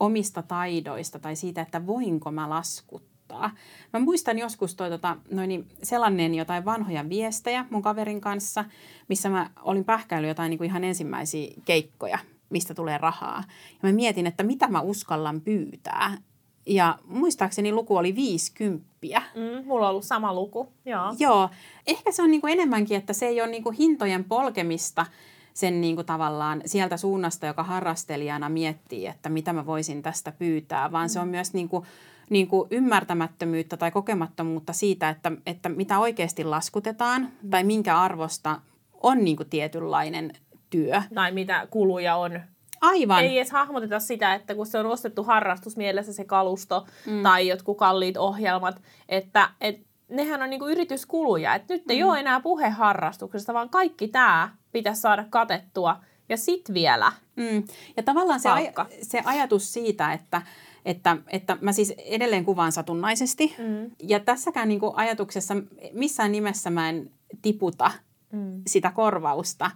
[0.00, 3.50] omista taidoista tai siitä, että voinko mä laskuttaa auttaa.
[3.92, 8.64] Mä muistan joskus toi, tota, noin, sellainen jotain vanhoja viestejä mun kaverin kanssa,
[9.08, 12.18] missä mä olin pähkäillyt jotain niin kuin ihan ensimmäisiä keikkoja,
[12.50, 13.44] mistä tulee rahaa.
[13.70, 16.18] Ja mä mietin, että mitä mä uskallan pyytää.
[16.66, 18.86] Ja muistaakseni luku oli 50.
[19.34, 21.14] Mm, mulla on ollut sama luku, joo.
[21.18, 21.48] Joo.
[21.86, 25.06] Ehkä se on niin kuin enemmänkin, että se ei ole niin kuin hintojen polkemista
[25.54, 30.92] sen niin kuin tavallaan sieltä suunnasta, joka harrastelijana miettii, että mitä mä voisin tästä pyytää,
[30.92, 31.08] vaan mm.
[31.08, 31.84] se on myös niin kuin
[32.30, 38.60] niin kuin ymmärtämättömyyttä tai kokemattomuutta siitä, että, että mitä oikeasti laskutetaan tai minkä arvosta
[39.02, 40.32] on niin kuin tietynlainen
[40.70, 41.02] työ.
[41.14, 42.40] Tai mitä kuluja on.
[42.80, 43.24] Aivan.
[43.24, 47.22] Ei edes hahmoteta sitä, että kun se on ostettu harrastusmielessä se kalusto mm.
[47.22, 51.54] tai jotkut kalliit ohjelmat, että et, nehän on niinku yrityskuluja.
[51.54, 52.08] Et nyt ei mm.
[52.08, 55.96] ole enää puhe harrastuksesta, vaan kaikki tämä pitäisi saada katettua.
[56.28, 57.64] Ja sit vielä mm.
[57.96, 60.42] Ja tavallaan se, aj- se ajatus siitä, että
[60.88, 63.54] että, että mä siis edelleen kuvaan satunnaisesti.
[63.58, 63.90] Mm.
[64.02, 65.54] Ja tässäkään niin kuin ajatuksessa
[65.92, 67.10] missään nimessä mä en
[67.42, 67.90] tiputa
[68.32, 68.62] mm.
[68.66, 69.70] sitä korvausta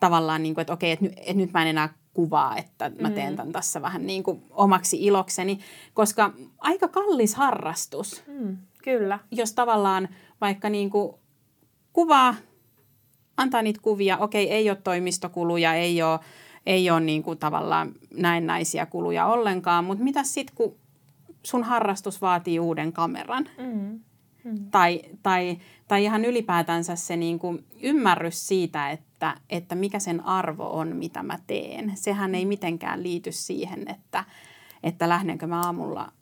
[0.00, 3.30] tavallaan, niin kuin, että okei, että, että nyt mä en enää kuvaa, että mä teen
[3.32, 3.36] mm.
[3.36, 5.58] tämän tässä vähän niin kuin omaksi ilokseni,
[5.94, 8.22] koska aika kallis harrastus.
[8.26, 9.18] Mm, kyllä.
[9.30, 10.08] Jos tavallaan
[10.40, 11.14] vaikka niin kuin
[11.92, 12.34] kuvaa,
[13.36, 16.20] antaa niitä kuvia, okei, ei ole toimistokuluja, ei ole
[16.66, 20.76] ei ole niin kuin tavallaan näennäisiä kuluja ollenkaan, mutta mitä sitten, kun
[21.42, 23.48] sun harrastus vaatii uuden kameran?
[23.58, 24.00] Mm.
[24.44, 24.70] Mm.
[24.70, 30.78] Tai, tai, tai ihan ylipäätänsä se niin kuin ymmärrys siitä, että, että mikä sen arvo
[30.78, 31.92] on, mitä mä teen.
[31.94, 34.24] Sehän ei mitenkään liity siihen, että,
[34.82, 36.12] että lähdenkö mä aamulla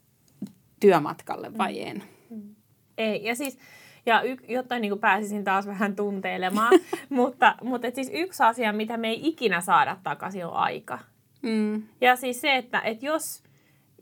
[0.79, 1.87] työmatkalle vai mm.
[1.87, 2.03] en.
[2.29, 2.55] Mm.
[2.97, 3.57] Ei, ja siis
[4.05, 6.79] Ja y, jotta niin kuin pääsisin taas vähän tunteilemaan.
[7.09, 10.99] mutta mutta et siis yksi asia, mitä me ei ikinä saada takaisin, on aika.
[11.41, 11.83] Mm.
[12.01, 13.43] Ja siis se, että et jos,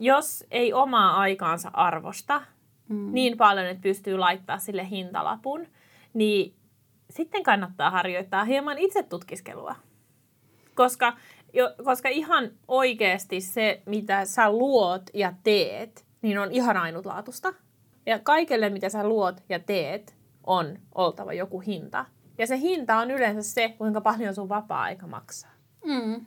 [0.00, 2.42] jos ei omaa aikaansa arvosta
[2.88, 3.12] mm.
[3.12, 5.66] niin paljon, että pystyy laittaa sille hintalapun,
[6.14, 6.54] niin
[7.10, 9.74] sitten kannattaa harjoittaa hieman itsetutkiskelua.
[10.74, 11.16] Koska,
[11.52, 17.54] jo, koska ihan oikeasti se, mitä sä luot ja teet, niin on ihan ainutlaatusta.
[18.06, 22.04] Ja kaikelle, mitä sä luot ja teet, on oltava joku hinta.
[22.38, 25.50] Ja se hinta on yleensä se, kuinka paljon sun vapaa-aika maksaa.
[25.84, 26.26] Mm.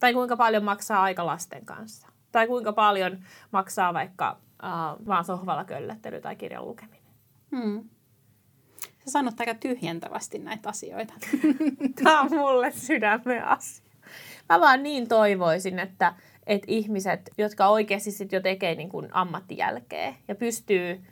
[0.00, 2.08] Tai kuinka paljon maksaa aika lasten kanssa.
[2.32, 3.18] Tai kuinka paljon
[3.50, 7.12] maksaa vaikka uh, vaan sohvalla köllättely tai kirjan lukeminen.
[7.50, 7.88] Mm.
[8.82, 11.14] Sä sanot aika tyhjentävästi näitä asioita.
[12.04, 13.84] Tämä on mulle sydämen asia.
[14.48, 16.14] Mä vaan niin toivoisin, että,
[16.46, 21.04] että ihmiset, jotka oikeasti sit jo tekee niin kuin ammattijälkeä ja pystyy,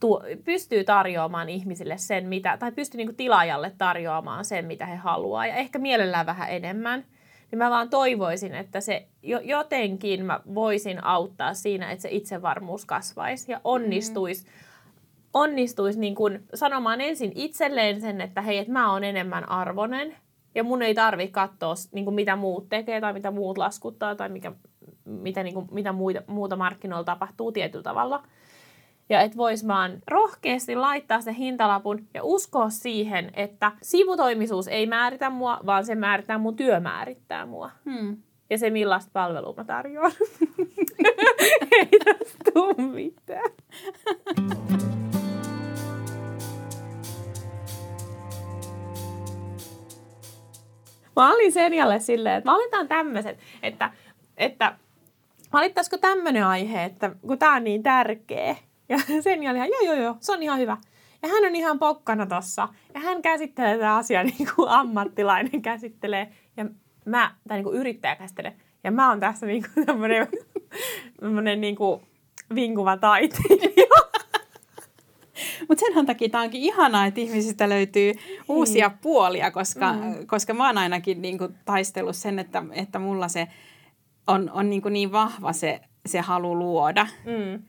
[0.00, 4.96] tuo, pystyy tarjoamaan ihmisille sen, mitä, tai pystyy niin kuin tilaajalle tarjoamaan sen, mitä he
[4.96, 7.04] haluaa, ja ehkä mielellään vähän enemmän,
[7.50, 9.06] niin mä vaan toivoisin, että se
[9.42, 14.44] jotenkin mä voisin auttaa siinä, että se itsevarmuus kasvaisi ja onnistuisi.
[14.44, 14.72] Mm
[15.34, 20.16] onnistuisi niin kuin sanomaan ensin itselleen sen, että hei, että mä oon enemmän arvonen
[20.54, 24.28] ja mun ei tarvi katsoa, niin kuin mitä muut tekee tai mitä muut laskuttaa tai
[24.28, 24.52] mikä,
[25.04, 28.22] mitä, niin kuin, mitä muuta, muuta markkinoilla tapahtuu tietyllä tavalla.
[29.08, 35.30] Ja että vois vaan rohkeasti laittaa se hintalapun ja uskoa siihen, että sivutoimisuus ei määritä
[35.30, 37.70] mua, vaan se määrittää mun työ määrittää mua.
[37.90, 38.16] Hmm.
[38.50, 40.12] Ja se millaista palvelua mä tarjoan.
[41.78, 43.50] ei tästä tule mitään.
[51.16, 53.90] Mä olin Senjalle silleen, että valitaan tämmöiset, että,
[54.36, 54.76] että
[55.52, 58.56] valittaisiko tämmöinen aihe, että kun tää on niin tärkeä.
[58.88, 60.76] Ja Senja oli ihan, joo joo joo, se on ihan hyvä.
[61.22, 62.68] Ja hän on ihan pokkana tossa.
[62.94, 66.32] Ja hän käsittelee tätä asiaa niin kuin ammattilainen käsittelee.
[66.56, 66.66] Ja
[67.04, 68.56] mä, tai niin kuin yrittäjä käsittelee.
[68.84, 70.28] Ja mä oon tässä niin kuin tämmönen,
[71.20, 72.00] tämmönen niin kuin
[72.54, 74.01] vinkuva taiteilija.
[75.72, 78.12] Mutta senhän takia tämä onkin ihanaa, että ihmisistä löytyy
[78.48, 78.98] uusia mm.
[79.02, 80.26] puolia, koska, mm.
[80.26, 83.48] koska mä oon ainakin niin kuin taistellut sen, että, että mulla se
[84.26, 87.62] on, on niin, kuin niin vahva se, se halu luoda, mm.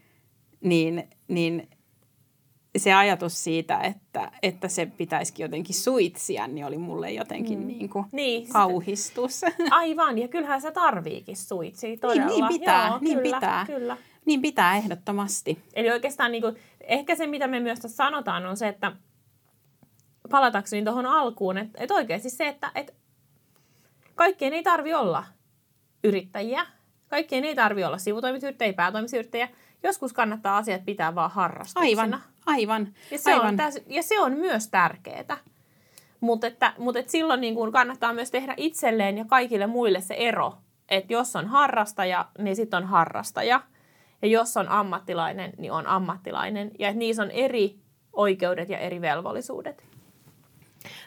[0.61, 1.69] niin, niin
[2.77, 7.67] se ajatus siitä, että, että se pitäisikin jotenkin suitsia, niin oli mulle jotenkin mm.
[7.67, 9.41] niin kuin niin, kauhistus.
[9.71, 12.27] Aivan, ja kyllähän se tarviikin suitsia todella.
[12.27, 13.65] Niin, niin pitää, Joo, niin kyllä, pitää.
[13.65, 13.97] Kyllä.
[14.25, 15.63] Niin pitää ehdottomasti.
[15.73, 18.91] Eli oikeastaan niin kuin, ehkä se, mitä me myös tässä sanotaan, on se, että
[20.29, 22.93] palatakseni tuohon alkuun, että, että oikeasti se, että, että
[24.15, 25.23] kaikkien ei tarvi olla
[26.03, 26.65] yrittäjiä,
[27.07, 29.49] kaikkien ei tarvi olla sivutoimisyrittäjiä, päätoimisyrittäjiä.
[29.83, 32.01] Joskus kannattaa asiat pitää vaan harrastuksena.
[32.01, 32.93] Aivan, aivan.
[33.11, 33.47] Ja se, aivan.
[33.47, 35.37] On, täs, ja se on myös tärkeää.
[36.19, 40.13] Mutta että, mutta että silloin niin kuin kannattaa myös tehdä itselleen ja kaikille muille se
[40.13, 40.57] ero,
[40.89, 43.61] että jos on harrastaja, niin sitten on harrastaja–
[44.23, 46.71] ja jos on ammattilainen, niin on ammattilainen.
[46.79, 47.75] Ja että niissä on eri
[48.13, 49.83] oikeudet ja eri velvollisuudet.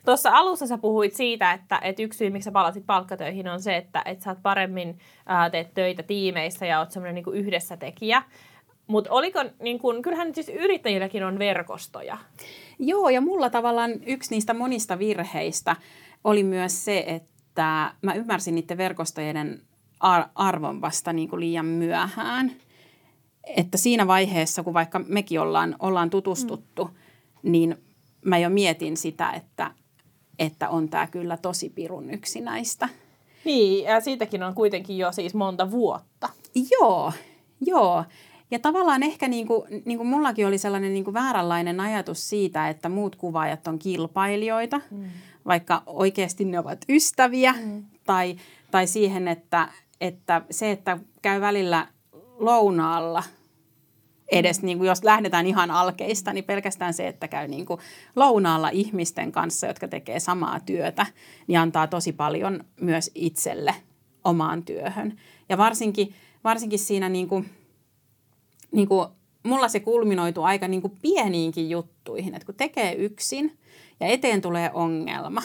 [0.05, 3.77] Tuossa alussa sä puhuit siitä, että, että yksi syy, miksi sä palasit palkkatöihin, on se,
[3.77, 8.23] että, että sä oot paremmin ää, teet töitä tiimeissä ja oot semmoinen niin yhdessä tekijä.
[8.87, 12.19] Mutta oliko, niin kun, kyllähän siis yrittäjilläkin on verkostoja.
[12.79, 15.77] Joo, ja mulla tavallaan yksi niistä monista virheistä
[16.25, 19.63] oli myös se, että mä ymmärsin niiden verkostojen
[20.35, 22.53] arvon vasta niin kuin liian myöhään
[23.47, 27.53] että siinä vaiheessa, kun vaikka mekin ollaan, ollaan tutustuttu, mm.
[27.53, 27.77] niin
[28.25, 29.71] mä jo mietin sitä, että,
[30.39, 32.89] että on tämä kyllä tosi pirun yksinäistä.
[33.45, 36.29] Niin, ja siitäkin on kuitenkin jo siis monta vuotta.
[36.71, 37.13] Joo,
[37.67, 38.05] joo.
[38.51, 42.69] Ja tavallaan ehkä niin kuin, niin kuin mullakin oli sellainen niin kuin vääränlainen ajatus siitä,
[42.69, 45.05] että muut kuvaajat on kilpailijoita, mm.
[45.47, 47.55] vaikka oikeasti ne ovat ystäviä.
[47.65, 47.85] Mm.
[48.07, 48.37] Tai,
[48.71, 49.69] tai siihen, että,
[50.01, 51.87] että se, että käy välillä
[52.39, 53.23] lounaalla
[54.33, 57.81] edes, niin kuin jos lähdetään ihan alkeista, niin pelkästään se, että käy niin kuin
[58.17, 61.07] lounaalla ihmisten kanssa, jotka tekee samaa työtä,
[61.47, 63.75] niin antaa tosi paljon myös itselle
[64.25, 65.17] omaan työhön.
[65.49, 67.51] Ja varsinkin, varsinkin siinä niin kuin,
[68.73, 69.09] niin kuin,
[69.43, 73.59] mulla se kulminoitu aika niin kuin pieniinkin juttuihin, että kun tekee yksin
[74.01, 75.43] ja eteen tulee ongelma,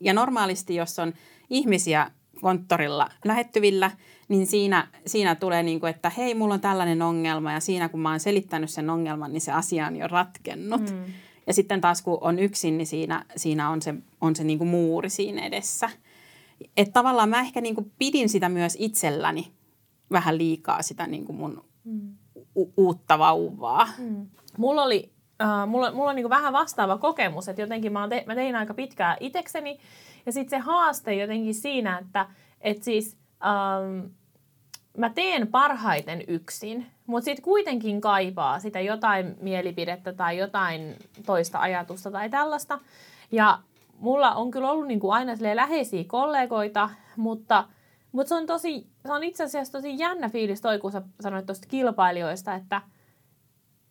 [0.00, 1.12] ja normaalisti jos on
[1.50, 2.10] ihmisiä
[2.40, 3.90] konttorilla lähettyvillä,
[4.28, 8.00] niin siinä, siinä tulee niin kuin, että hei, mulla on tällainen ongelma ja siinä kun
[8.00, 10.90] mä oon selittänyt sen ongelman, niin se asia on jo ratkennut.
[10.90, 11.04] Mm.
[11.46, 14.68] Ja sitten taas kun on yksin, niin siinä, siinä on se, on se niin kuin
[14.68, 15.90] muuri siinä edessä.
[16.76, 19.52] Että tavallaan mä ehkä niin kuin pidin sitä myös itselläni
[20.12, 22.14] vähän liikaa sitä niin kuin mun mm.
[22.56, 23.88] u- uutta vauvaa.
[23.98, 24.26] Mm.
[24.58, 28.34] Mulla oli uh, mulla, mulla on niin vähän vastaava kokemus, että jotenkin mä, te, mä
[28.34, 29.78] tein aika pitkää itekseni.
[30.26, 32.26] Ja sitten se haaste jotenkin siinä, että
[32.60, 34.10] et siis um,
[34.98, 42.10] mä teen parhaiten yksin, mutta sitten kuitenkin kaipaa sitä jotain mielipidettä tai jotain toista ajatusta
[42.10, 42.78] tai tällaista.
[43.32, 43.58] Ja
[43.98, 47.64] mulla on kyllä ollut niin kuin aina läheisiä kollegoita, mutta,
[48.12, 51.46] mutta se on, tosi, se on itse asiassa tosi jännä fiilis toi, kun sä sanoit
[51.46, 52.80] tuosta kilpailijoista, että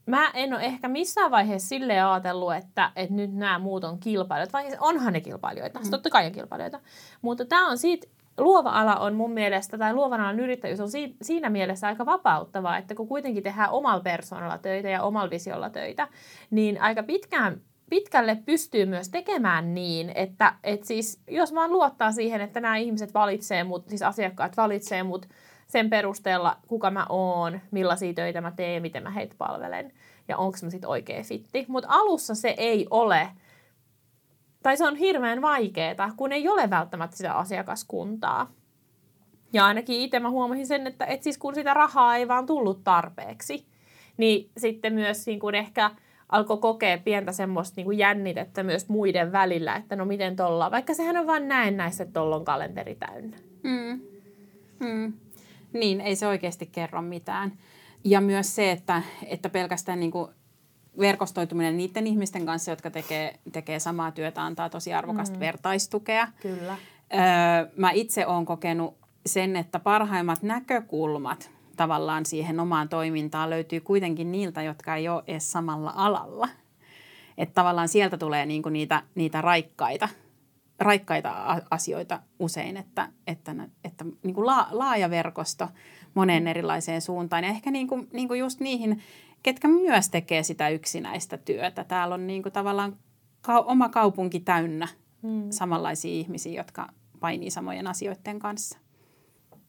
[0.06, 4.54] mä en ole ehkä missään vaiheessa sille ajatellut, että, että nyt nämä muut on kilpailijoita,
[4.54, 5.90] vai onhan ne kilpailijoita, mm.
[5.90, 6.80] totta kai on kilpailijoita,
[7.22, 10.90] mutta tämä on siitä luova ala on mun mielestä, tai luovan alan yrittäjyys on
[11.22, 16.08] siinä mielessä aika vapauttavaa, että kun kuitenkin tehdään omalla persoonalla töitä ja omalla visiolla töitä,
[16.52, 22.42] niin aika pitkään pitkälle pystyy myös tekemään niin, että et siis, jos vaan luottaa siihen,
[22.42, 25.30] että nämä ihmiset valitsee mut, siis asiakkaat valitsee mut
[25.68, 29.92] sen perusteella, kuka mä oon, millaisia töitä mä teen, miten mä heitä palvelen
[30.28, 31.66] ja onko mä sitten oikea fitti.
[31.68, 33.28] Mutta alussa se ei ole,
[34.64, 38.52] tai se on hirveän vaikeaa, kun ei ole välttämättä sitä asiakaskuntaa.
[39.54, 42.84] Ja ainakin itse mä huomasin sen, että et siis kun sitä rahaa ei vaan tullut
[42.84, 43.66] tarpeeksi,
[44.18, 45.92] niin sitten myös niin kun ehkä–
[46.34, 50.94] alkoi kokea pientä semmoista niin kuin jännitettä myös muiden välillä, että no miten tolla, vaikka
[50.94, 53.38] sehän on vain näin näissä, että tolla on kalenteri täynnä.
[53.64, 54.02] Mm.
[54.80, 55.14] Mm.
[55.74, 57.52] Niin, ei se oikeasti kerro mitään.
[58.04, 60.32] Ja myös se, että, että pelkästään niin kuin
[61.00, 65.40] verkostoituminen niiden ihmisten kanssa, jotka tekee, tekee samaa työtä, antaa tosi arvokasta mm.
[65.40, 66.28] vertaistukea.
[66.42, 66.78] Kyllä.
[67.14, 74.32] Öö, mä itse olen kokenut sen, että parhaimmat näkökulmat tavallaan siihen omaan toimintaan löytyy kuitenkin
[74.32, 76.50] niiltä, jotka ei ole edes samalla alalla.
[77.38, 80.10] Että tavallaan sieltä tulee niinku niitä, niitä raikkaita,
[80.80, 85.68] raikkaita asioita usein, että, että, että niinku la, laaja verkosto
[86.14, 87.44] moneen erilaiseen suuntaan.
[87.44, 89.02] Ja ehkä niinku, niinku just niihin,
[89.44, 91.84] ketkä myös tekee sitä yksinäistä työtä.
[91.84, 92.98] Täällä on niinku tavallaan
[93.42, 94.88] ka- oma kaupunki täynnä
[95.24, 95.48] hmm.
[95.50, 98.78] samanlaisia ihmisiä, jotka painii samojen asioiden kanssa.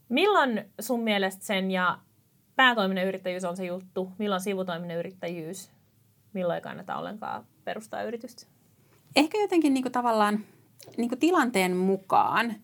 [0.09, 1.99] Milloin sun mielestä sen ja
[2.57, 5.71] päätoiminen yrittäjyys on se juttu, milloin sivutoiminen yrittäjyys,
[6.33, 8.47] milloin ei kannata ollenkaan perustaa yritystä?
[9.17, 10.45] Ehkä jotenkin niin kuin tavallaan
[10.97, 12.55] niin kuin tilanteen mukaan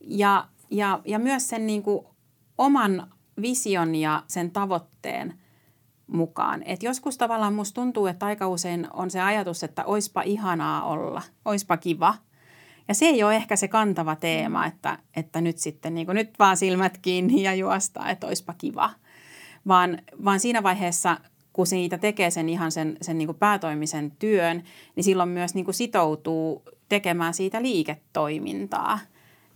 [0.00, 2.06] ja, ja, ja myös sen niin kuin
[2.58, 3.10] oman
[3.42, 5.34] vision ja sen tavoitteen
[6.06, 6.62] mukaan.
[6.62, 11.22] Et joskus tavallaan musta tuntuu, että aika usein on se ajatus, että oispa ihanaa olla,
[11.44, 12.14] oispa kiva–
[12.88, 16.30] ja se ei ole ehkä se kantava teema, että, että nyt sitten niin kuin, nyt
[16.38, 18.90] vaan silmät kiinni ja juosta, että olisipa kiva.
[19.68, 21.20] Vaan, vaan siinä vaiheessa,
[21.52, 24.62] kun siitä tekee sen ihan sen, sen niin päätoimisen työn,
[24.96, 28.98] niin silloin myös niin sitoutuu tekemään siitä liiketoimintaa.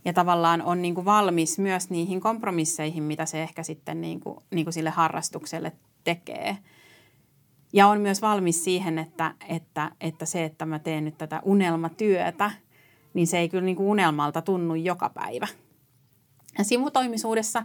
[0.05, 4.37] Ja tavallaan on niin kuin valmis myös niihin kompromisseihin, mitä se ehkä sitten niin kuin,
[4.51, 5.71] niin kuin sille harrastukselle
[6.03, 6.57] tekee.
[7.73, 12.51] Ja on myös valmis siihen, että, että, että se, että mä teen nyt tätä unelmatyötä–
[13.13, 15.47] niin se ei kyllä niin kuin unelmalta tunnu joka päivä.
[16.57, 17.63] Ja sivutoimisuudessa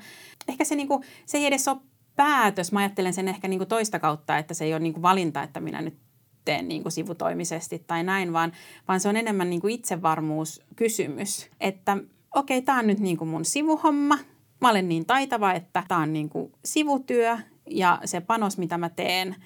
[0.49, 1.77] ehkä se, niin kuin, se ei edes ole
[2.17, 2.73] päätös.
[2.73, 5.43] Mä ajattelen sen ehkä niin kuin toista kautta, että se ei ole niin kuin valinta,
[5.43, 5.97] että minä nyt
[6.45, 8.53] teen niin kuin sivutoimisesti tai näin, vaan,
[8.89, 11.97] vaan se on enemmän niin kuin itsevarmuuskysymys, että
[12.35, 14.19] okei, okay, tämä on nyt niin kuin mun sivuhomma.
[14.61, 17.39] Mä olen niin taitava, että tämä on niin kuin sivutyö
[17.71, 19.37] ja se panos, mitä mä teen,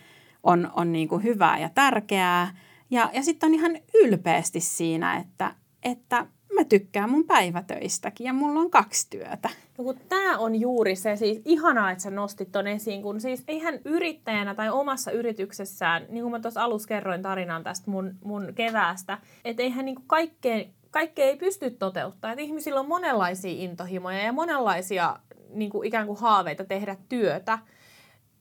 [0.42, 2.56] on, on niin kuin hyvää ja tärkeää.
[2.90, 8.60] Ja, ja sitten on ihan ylpeästi siinä, että, että mä tykkään mun päivätöistäkin ja mulla
[8.60, 9.48] on kaksi työtä.
[9.78, 13.44] No kun tää on juuri se, siis ihanaa, että sä nostit ton esiin, kun siis
[13.48, 18.52] eihän yrittäjänä tai omassa yrityksessään, niin kuin mä tuossa alussa kerroin tarinan tästä mun, mun
[18.54, 22.32] keväästä, että eihän niin kaikkea, kaikkea ei pysty toteuttamaan.
[22.32, 25.16] Että ihmisillä on monenlaisia intohimoja ja monenlaisia
[25.54, 27.58] niin kuin ikään kuin haaveita tehdä työtä.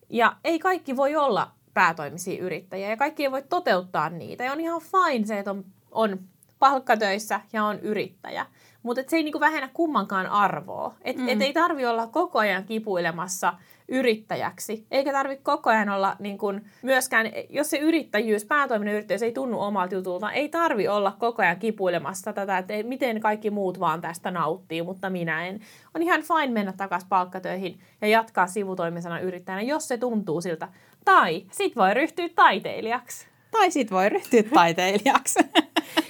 [0.09, 4.43] Ja ei kaikki voi olla päätoimisia yrittäjiä ja kaikki ei voi toteuttaa niitä.
[4.43, 6.19] Ja on ihan fine se, että on, on
[6.59, 8.45] palkkatöissä ja on yrittäjä.
[8.83, 10.95] Mutta se ei niinku vähennä kummankaan arvoa.
[11.01, 11.29] Et, mm.
[11.29, 13.53] et ei tarvi olla koko ajan kipuilemassa
[13.89, 14.85] yrittäjäksi.
[14.91, 19.61] Eikä tarvi koko ajan olla niin kun, myöskään, jos se yrittäjyys, päätoiminen yrittäjyys ei tunnu
[19.61, 24.31] omalta jutulta, ei tarvi olla koko ajan kipuilemassa tätä, että miten kaikki muut vaan tästä
[24.31, 25.59] nauttii, mutta minä en.
[25.95, 30.67] On ihan fine mennä takaisin palkkatöihin ja jatkaa sivutoimisena yrittäjänä, jos se tuntuu siltä.
[31.05, 33.27] Tai sit voi ryhtyä taiteilijaksi.
[33.51, 35.39] Tai sit voi ryhtyä taiteilijaksi.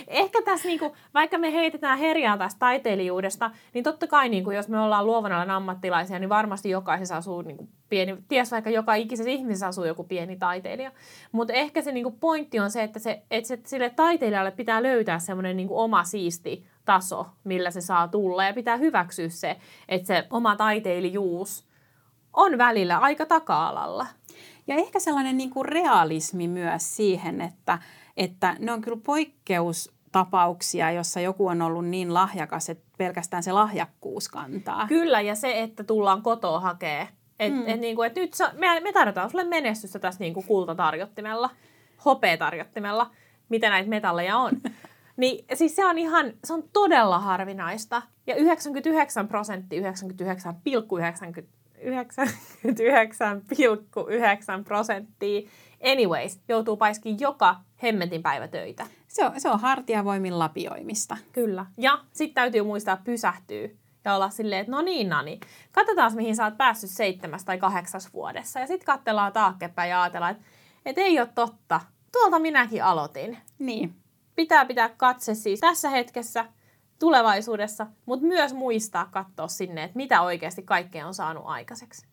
[0.10, 4.80] Ehkä tässä, niinku, vaikka me heitetään herjaa tästä taiteilijuudesta, niin totta kai niinku, jos me
[4.80, 9.68] ollaan luovan alan ammattilaisia, niin varmasti jokaisessa asuu niinku, pieni, ties vaikka joka ikisessä ihmisessä
[9.68, 10.92] asuu joku pieni taiteilija.
[11.32, 15.20] Mutta ehkä se niinku, pointti on se, että, se, että se, sille taiteilijalle pitää löytää
[15.20, 18.44] semmoinen niinku, oma siisti taso, millä se saa tulla.
[18.44, 19.58] Ja pitää hyväksyä se,
[19.90, 21.66] että se oma taiteilijuus
[22.34, 24.08] on välillä aika taka-alalla.
[24.68, 27.80] Ja ehkä sellainen niin kuin realismi myös siihen, että,
[28.18, 29.00] että ne on kyllä
[30.12, 34.88] poikkeustapauksia, jossa joku on ollut niin lahjakas, että pelkästään se lahjakkuus kantaa.
[34.88, 37.08] Kyllä, ja se, että tullaan kotoa hakee.
[37.40, 37.68] Että mm.
[37.68, 41.50] et, niinku, et nyt sä, me, me tarjotaan sulle menestystä tässä niinku kultatarjottimella,
[42.06, 43.12] hopeatarjottimella,
[43.50, 44.58] mitä näitä metalleja on.
[45.18, 48.02] Niin siis se on ihan, se on todella harvinaista.
[48.28, 51.44] Ja 99 prosenttia, 99,99
[51.78, 51.84] 99,9
[54.68, 55.50] prosenttia
[55.84, 58.88] anyways joutuu paiskin joka hemmetin päivä töitä.
[59.10, 61.18] Se on, se on hartiavoimin lapioimista.
[61.32, 61.66] Kyllä.
[61.78, 63.70] Ja sitten täytyy muistaa pysähtyä
[64.06, 65.40] ja olla silleen, että no niin Nani,
[65.72, 68.60] katsotaan mihin sä oot päässyt seitsemäs tai kahdeksas vuodessa.
[68.60, 70.46] Ja sitten katsellaan taaksepäin ja ajatellaan, että,
[70.86, 71.82] että ei ole totta.
[72.12, 73.38] Tuolta minäkin aloitin.
[73.60, 73.96] Niin.
[74.36, 76.46] Pitää pitää katse siis tässä hetkessä,
[77.00, 82.08] tulevaisuudessa, mutta myös muistaa katsoa sinne, että mitä oikeasti kaikkea on saanut aikaiseksi.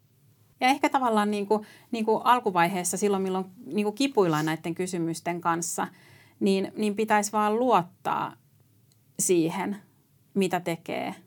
[0.61, 5.41] Ja ehkä tavallaan niin kuin, niin kuin alkuvaiheessa, silloin milloin niin kuin kipuillaan näiden kysymysten
[5.41, 5.87] kanssa,
[6.41, 8.33] niin, niin pitäisi vaan luottaa
[9.19, 9.77] siihen,
[10.35, 11.15] mitä tekee–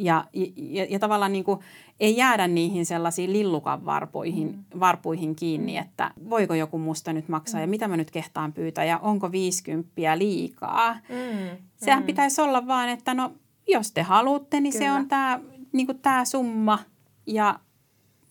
[0.00, 0.24] ja,
[0.56, 1.60] ja, ja tavallaan niin kuin,
[2.00, 4.80] ei jäädä niihin sellaisiin lillukan varpuihin, mm.
[4.80, 7.62] varpuihin kiinni, että voiko joku musta nyt maksaa mm.
[7.62, 10.94] ja mitä mä nyt kehtaan pyytää ja onko 50 liikaa.
[10.94, 11.56] Mm.
[11.76, 12.06] Sehän mm.
[12.06, 13.32] pitäisi olla vaan, että no
[13.68, 14.84] jos te haluatte, niin Kyllä.
[14.84, 15.40] se on tämä
[15.72, 16.78] niin tää summa
[17.26, 17.60] ja,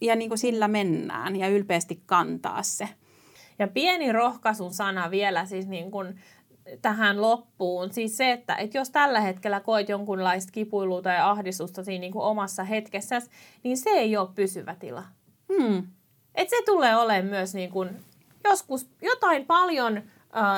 [0.01, 2.89] ja niin kuin sillä mennään ja ylpeästi kantaa se.
[3.59, 6.19] Ja pieni rohkaisun sana vielä siis niin kuin
[6.81, 7.93] tähän loppuun.
[7.93, 12.25] Siis se, että, että jos tällä hetkellä koet jonkunlaista kipuilua tai ahdistusta siinä niin kuin
[12.25, 13.21] omassa hetkessä,
[13.63, 15.03] niin se ei ole pysyvä tila.
[15.53, 15.87] Hmm.
[16.35, 17.89] Et se tulee olemaan myös niin kuin
[18.43, 20.01] joskus jotain paljon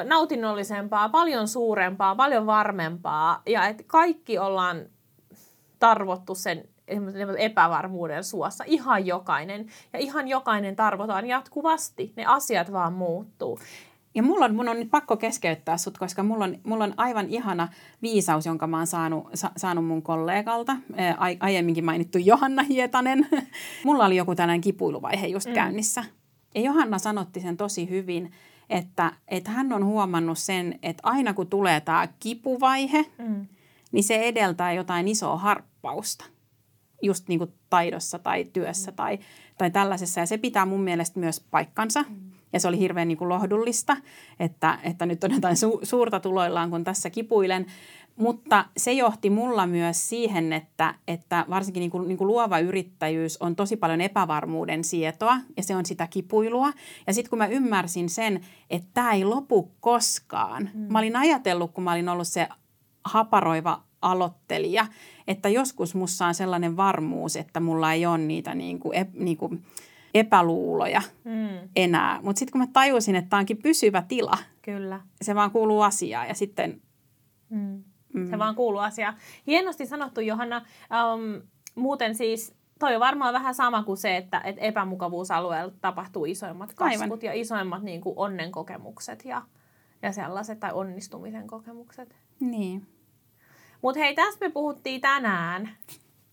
[0.03, 3.41] nautinnollisempaa, paljon suurempaa, paljon varmempaa.
[3.45, 4.85] Ja että kaikki ollaan
[5.79, 6.69] tarvottu sen
[7.37, 8.63] epävarmuuden suossa.
[8.67, 9.67] Ihan jokainen.
[9.93, 12.13] Ja ihan jokainen tarvotaan jatkuvasti.
[12.15, 13.59] Ne asiat vaan muuttuu.
[14.15, 17.29] Ja mulla on, mun on nyt pakko keskeyttää sut, koska mulla on, mulla on aivan
[17.29, 17.67] ihana
[18.01, 23.27] viisaus, jonka mä oon saanut, sa, saanut mun kollegalta, ää, aiemminkin mainittu Johanna Hietanen.
[23.85, 25.53] mulla oli joku tällainen kipuiluvaihe just mm.
[25.53, 26.03] käynnissä.
[26.55, 28.31] Ja Johanna sanotti sen tosi hyvin,
[28.69, 33.47] että, että hän on huomannut sen, että aina kun tulee tämä kipuvaihe, mm.
[33.91, 36.25] niin se edeltää jotain isoa harppausta.
[37.01, 38.95] Just niin kuin taidossa tai työssä mm.
[38.95, 39.19] tai,
[39.57, 40.19] tai tällaisessa.
[40.19, 42.05] Ja se pitää mun mielestä myös paikkansa.
[42.09, 43.97] Mm ja se oli hirveän niin kuin lohdullista,
[44.39, 47.65] että, että nyt on jotain su- suurta tuloillaan, kun tässä kipuilen.
[48.15, 53.37] Mutta se johti mulla myös siihen, että, että varsinkin niin kuin, niin kuin luova yrittäjyys
[53.37, 56.73] on tosi paljon epävarmuuden sietoa ja se on sitä kipuilua.
[57.07, 60.69] Ja sitten kun mä ymmärsin sen, että tämä ei lopu koskaan.
[60.73, 60.91] Mm.
[60.91, 62.47] Mä olin ajatellut, kun mä olin ollut se
[63.03, 64.87] haparoiva aloittelija,
[65.27, 69.63] että joskus mussa on sellainen varmuus, että mulla ei ole niitä niin kuin, niin kuin
[70.13, 71.69] epäluuloja mm.
[71.75, 72.19] enää.
[72.23, 75.01] Mutta sitten kun mä tajusin, että tämä onkin pysyvä tila, Kyllä.
[75.21, 76.81] se vaan kuuluu asiaan ja sitten...
[77.49, 77.83] Mm.
[78.13, 78.29] Mm.
[78.29, 79.13] Se vaan kuuluu asiaan.
[79.47, 80.65] Hienosti sanottu, Johanna.
[81.13, 81.41] Um,
[81.75, 87.01] muuten siis toi on varmaan vähän sama kuin se, että et epämukavuusalueella tapahtuu isoimmat kasvut
[87.01, 87.19] Aivan.
[87.23, 89.41] ja isoimmat niin kuin onnenkokemukset ja,
[90.01, 92.15] ja sellaiset tai onnistumisen kokemukset.
[92.39, 92.87] Niin.
[93.81, 95.69] Mutta hei, tästä me puhuttiin tänään.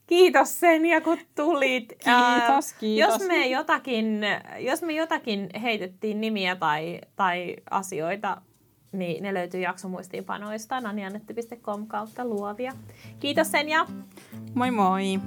[0.06, 1.88] Kiitos Senja, kun tulit.
[1.88, 3.12] Kiitos, kiitos.
[3.12, 4.20] Jos me jotakin,
[4.58, 8.42] jos me jotakin heitettiin nimiä tai, tai asioita,
[8.92, 12.72] niin ne löytyy jaksomuistiinpanoista naniannetti.com kautta luovia.
[13.20, 13.86] Kiitos Senja.
[14.54, 15.20] Moi moi.